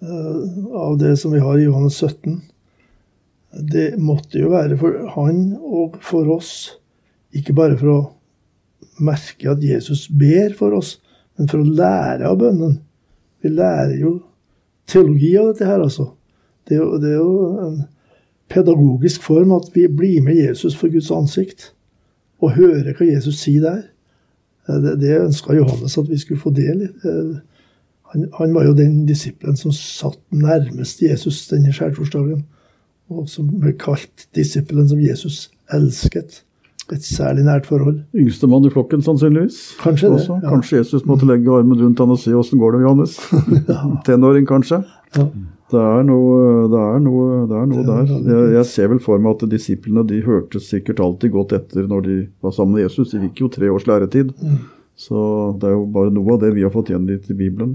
eh, 0.03 0.43
av 0.77 0.99
det 1.01 1.17
som 1.21 1.33
vi 1.33 1.41
har 1.41 1.59
i 1.59 1.67
Johannes 1.67 1.97
17 2.01 2.43
Det 3.57 3.97
måtte 3.97 4.37
jo 4.37 4.51
være 4.53 4.77
for 4.77 5.07
han 5.15 5.57
og 5.57 5.97
for 6.05 6.29
oss, 6.29 6.77
ikke 7.33 7.55
bare 7.57 7.79
for 7.81 7.89
å 7.89 8.01
merke 9.01 9.49
at 9.49 9.63
Jesus 9.65 10.09
ber 10.09 10.53
for 10.59 10.77
oss, 10.77 10.99
men 11.39 11.49
for 11.49 11.63
å 11.63 11.77
lære 11.79 12.29
av 12.29 12.37
bønnen. 12.41 12.81
Vi 13.41 13.49
lærer 13.49 13.97
jo 13.97 14.13
teologi 14.87 15.33
av 15.41 15.53
dette 15.53 15.69
her, 15.69 15.81
altså. 15.81 16.11
Det 16.69 16.77
er, 16.77 16.83
jo, 16.83 16.99
det 17.01 17.15
er 17.15 17.17
jo 17.17 17.65
en 17.65 17.81
pedagogisk 18.53 19.25
form 19.25 19.55
at 19.57 19.71
vi 19.73 19.87
blir 19.89 20.21
med 20.27 20.37
Jesus 20.37 20.77
for 20.77 20.93
Guds 20.93 21.09
ansikt 21.15 21.71
og 22.41 22.53
høre 22.57 22.93
hva 22.93 23.07
Jesus 23.13 23.39
sier 23.41 23.61
der. 23.63 23.83
Eh, 24.69 24.81
Det, 24.83 24.97
det 25.01 25.21
ønska 25.21 25.55
Johannes 25.55 25.99
at 25.99 26.09
vi 26.09 26.19
skulle 26.19 26.41
få 26.41 26.51
del 26.55 26.83
i. 26.89 26.91
Eh, 27.05 27.37
Han, 28.15 28.29
han 28.39 28.53
var 28.55 28.65
jo 28.65 28.73
den 28.73 29.01
disippelen 29.07 29.57
som 29.59 29.73
satt 29.75 30.19
nærmest 30.31 31.01
Jesus 31.03 31.49
denne 31.51 31.73
skjærtorsdagen, 31.75 32.45
og 33.11 33.29
som 33.29 33.49
ble 33.51 33.73
kalt 33.73 34.29
disippelen 34.37 34.87
som 34.89 35.01
Jesus 35.03 35.51
elsket. 35.75 36.45
Et 36.93 37.03
særlig 37.03 37.43
nært 37.45 37.67
forhold. 37.67 37.99
Yngstemann 38.15 38.65
i 38.65 38.71
flokken, 38.71 39.03
sannsynligvis. 39.03 39.75
Kanskje 39.83 40.13
det, 40.13 40.21
ja. 40.29 40.39
Kanskje 40.49 40.79
Jesus 40.79 41.03
måtte 41.05 41.27
legge 41.27 41.51
armen 41.51 41.81
rundt 41.83 41.99
han 41.99 42.11
og 42.15 42.19
si 42.19 42.31
'åssen 42.31 42.59
går 42.63 42.73
det, 42.77 42.85
Johannes'? 42.87 43.19
Tenåring, 44.07 44.47
kanskje. 44.47 44.85
Ja. 45.17 45.27
Det 45.67 45.83
er 45.83 46.05
noe, 46.07 46.67
det 46.71 46.79
er 46.79 47.01
noe, 47.03 47.25
det 47.51 47.57
er 47.59 47.67
noe 47.67 47.83
er 47.83 47.89
der. 47.89 48.11
Jeg, 48.31 48.51
jeg 48.55 48.69
ser 48.71 48.91
vel 48.93 49.01
for 49.03 49.23
meg 49.23 49.35
at 49.35 49.49
disiplene 49.51 50.05
de 50.07 50.21
hørte 50.23 50.63
sikkert 50.63 51.03
alltid 51.03 51.35
godt 51.35 51.57
etter 51.59 51.89
når 51.91 52.05
de 52.07 52.17
var 52.45 52.55
sammen 52.55 52.77
med 52.77 52.85
Jesus. 52.85 53.11
De 53.11 53.23
fikk 53.25 53.43
jo 53.43 53.51
tre 53.51 53.71
års 53.75 53.89
læretid. 53.91 54.31
Mm. 54.39 54.61
Så 54.97 55.19
det 55.61 55.69
er 55.69 55.75
jo 55.75 55.89
bare 55.93 56.15
noe 56.15 56.37
av 56.37 56.45
det 56.45 56.53
vi 56.55 56.63
har 56.63 56.73
fått 56.75 56.93
gjengitt 56.95 57.27
i 57.35 57.37
Bibelen. 57.37 57.75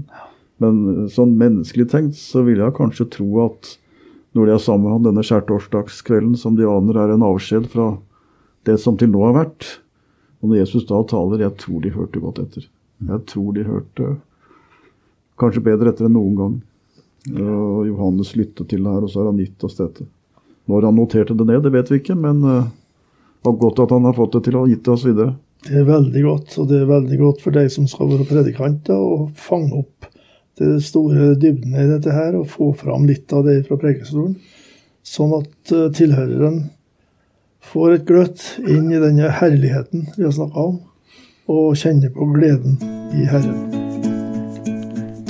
Men 0.62 1.06
sånn 1.12 1.36
menneskelig 1.36 1.90
tenkt 1.92 2.16
så 2.18 2.46
vil 2.46 2.62
jeg 2.62 2.76
kanskje 2.78 3.10
tro 3.12 3.28
at 3.44 3.74
når 4.32 4.48
de 4.48 4.54
er 4.54 4.64
sammen 4.64 4.86
med 4.86 4.94
ham 4.96 5.06
denne 5.10 5.24
skjærtorsdagskvelden, 5.28 6.34
som 6.40 6.56
de 6.56 6.64
aner 6.64 6.96
er 6.96 7.12
en 7.12 7.24
avskjed 7.26 7.68
fra 7.72 7.92
det 8.64 8.78
som 8.80 8.96
til 8.96 9.12
nå 9.12 9.20
har 9.26 9.36
vært, 9.36 9.78
Og 10.42 10.50
når 10.50 10.64
Jesus 10.64 10.88
da 10.88 10.98
taler, 11.06 11.38
jeg 11.44 11.54
tror 11.54 11.82
de 11.84 11.90
hørte 11.94 12.18
godt 12.18 12.40
etter. 12.42 12.64
Jeg 13.06 13.20
tror 13.30 13.52
de 13.54 13.62
hørte 13.62 14.06
kanskje 15.38 15.62
bedre 15.62 15.92
etter 15.92 16.08
enn 16.08 16.16
noen 16.16 16.34
gang. 16.34 16.56
Og 17.30 17.86
Johannes 17.86 18.34
lyttet 18.34 18.68
til 18.68 18.82
det 18.82 18.90
her, 18.90 19.04
og 19.04 19.10
så 19.10 19.22
har 19.22 19.30
han 19.30 19.40
gitt 19.40 19.62
oss 19.66 19.78
dette. 19.78 20.06
Når 20.70 20.88
han 20.88 20.98
noterte 20.98 21.36
det 21.38 21.46
ned, 21.46 21.62
det 21.62 21.72
vet 21.74 21.90
vi 21.90 22.00
ikke, 22.00 22.16
men 22.18 22.42
uh, 22.42 22.66
det 22.66 23.50
var 23.50 23.58
godt 23.62 23.82
at 23.84 23.94
han 23.94 24.06
har 24.08 24.16
fått 24.16 24.36
det 24.36 24.44
til 24.48 24.58
og 24.58 24.70
gitt 24.70 24.84
det 24.86 24.94
oss 24.94 25.06
videre. 25.06 25.36
Det 25.62 25.76
er 25.78 25.86
veldig 25.86 26.22
godt, 26.26 26.56
og 26.58 26.68
det 26.70 26.80
er 26.80 26.90
veldig 26.90 27.18
godt 27.20 27.44
for 27.44 27.54
deg 27.54 27.70
som 27.70 27.86
skal 27.90 28.10
være 28.10 28.26
predikanter, 28.30 28.98
å 28.98 29.28
fange 29.38 29.84
opp 29.84 30.08
det 30.58 30.74
store 30.84 31.32
dybden 31.40 31.76
i 31.78 31.88
dette 31.90 32.14
her, 32.14 32.34
og 32.38 32.50
få 32.50 32.72
fram 32.78 33.06
litt 33.10 33.30
av 33.34 33.46
det 33.46 33.62
fra 33.68 33.78
prekestolen. 33.80 34.34
Sånn 35.06 35.34
at 35.38 35.74
uh, 35.74 35.90
tilhøreren 35.94 36.64
får 37.72 37.94
et 37.96 38.08
gløtt 38.08 38.48
inn 38.66 38.90
i 38.90 39.02
denne 39.02 39.30
herligheten 39.38 40.08
vi 40.16 40.26
har 40.26 40.34
snakka 40.34 40.66
om, 40.72 40.82
og 41.50 41.78
kjenner 41.78 42.10
på 42.14 42.26
gleden 42.34 42.78
i 43.14 43.26
Herren. 43.30 43.81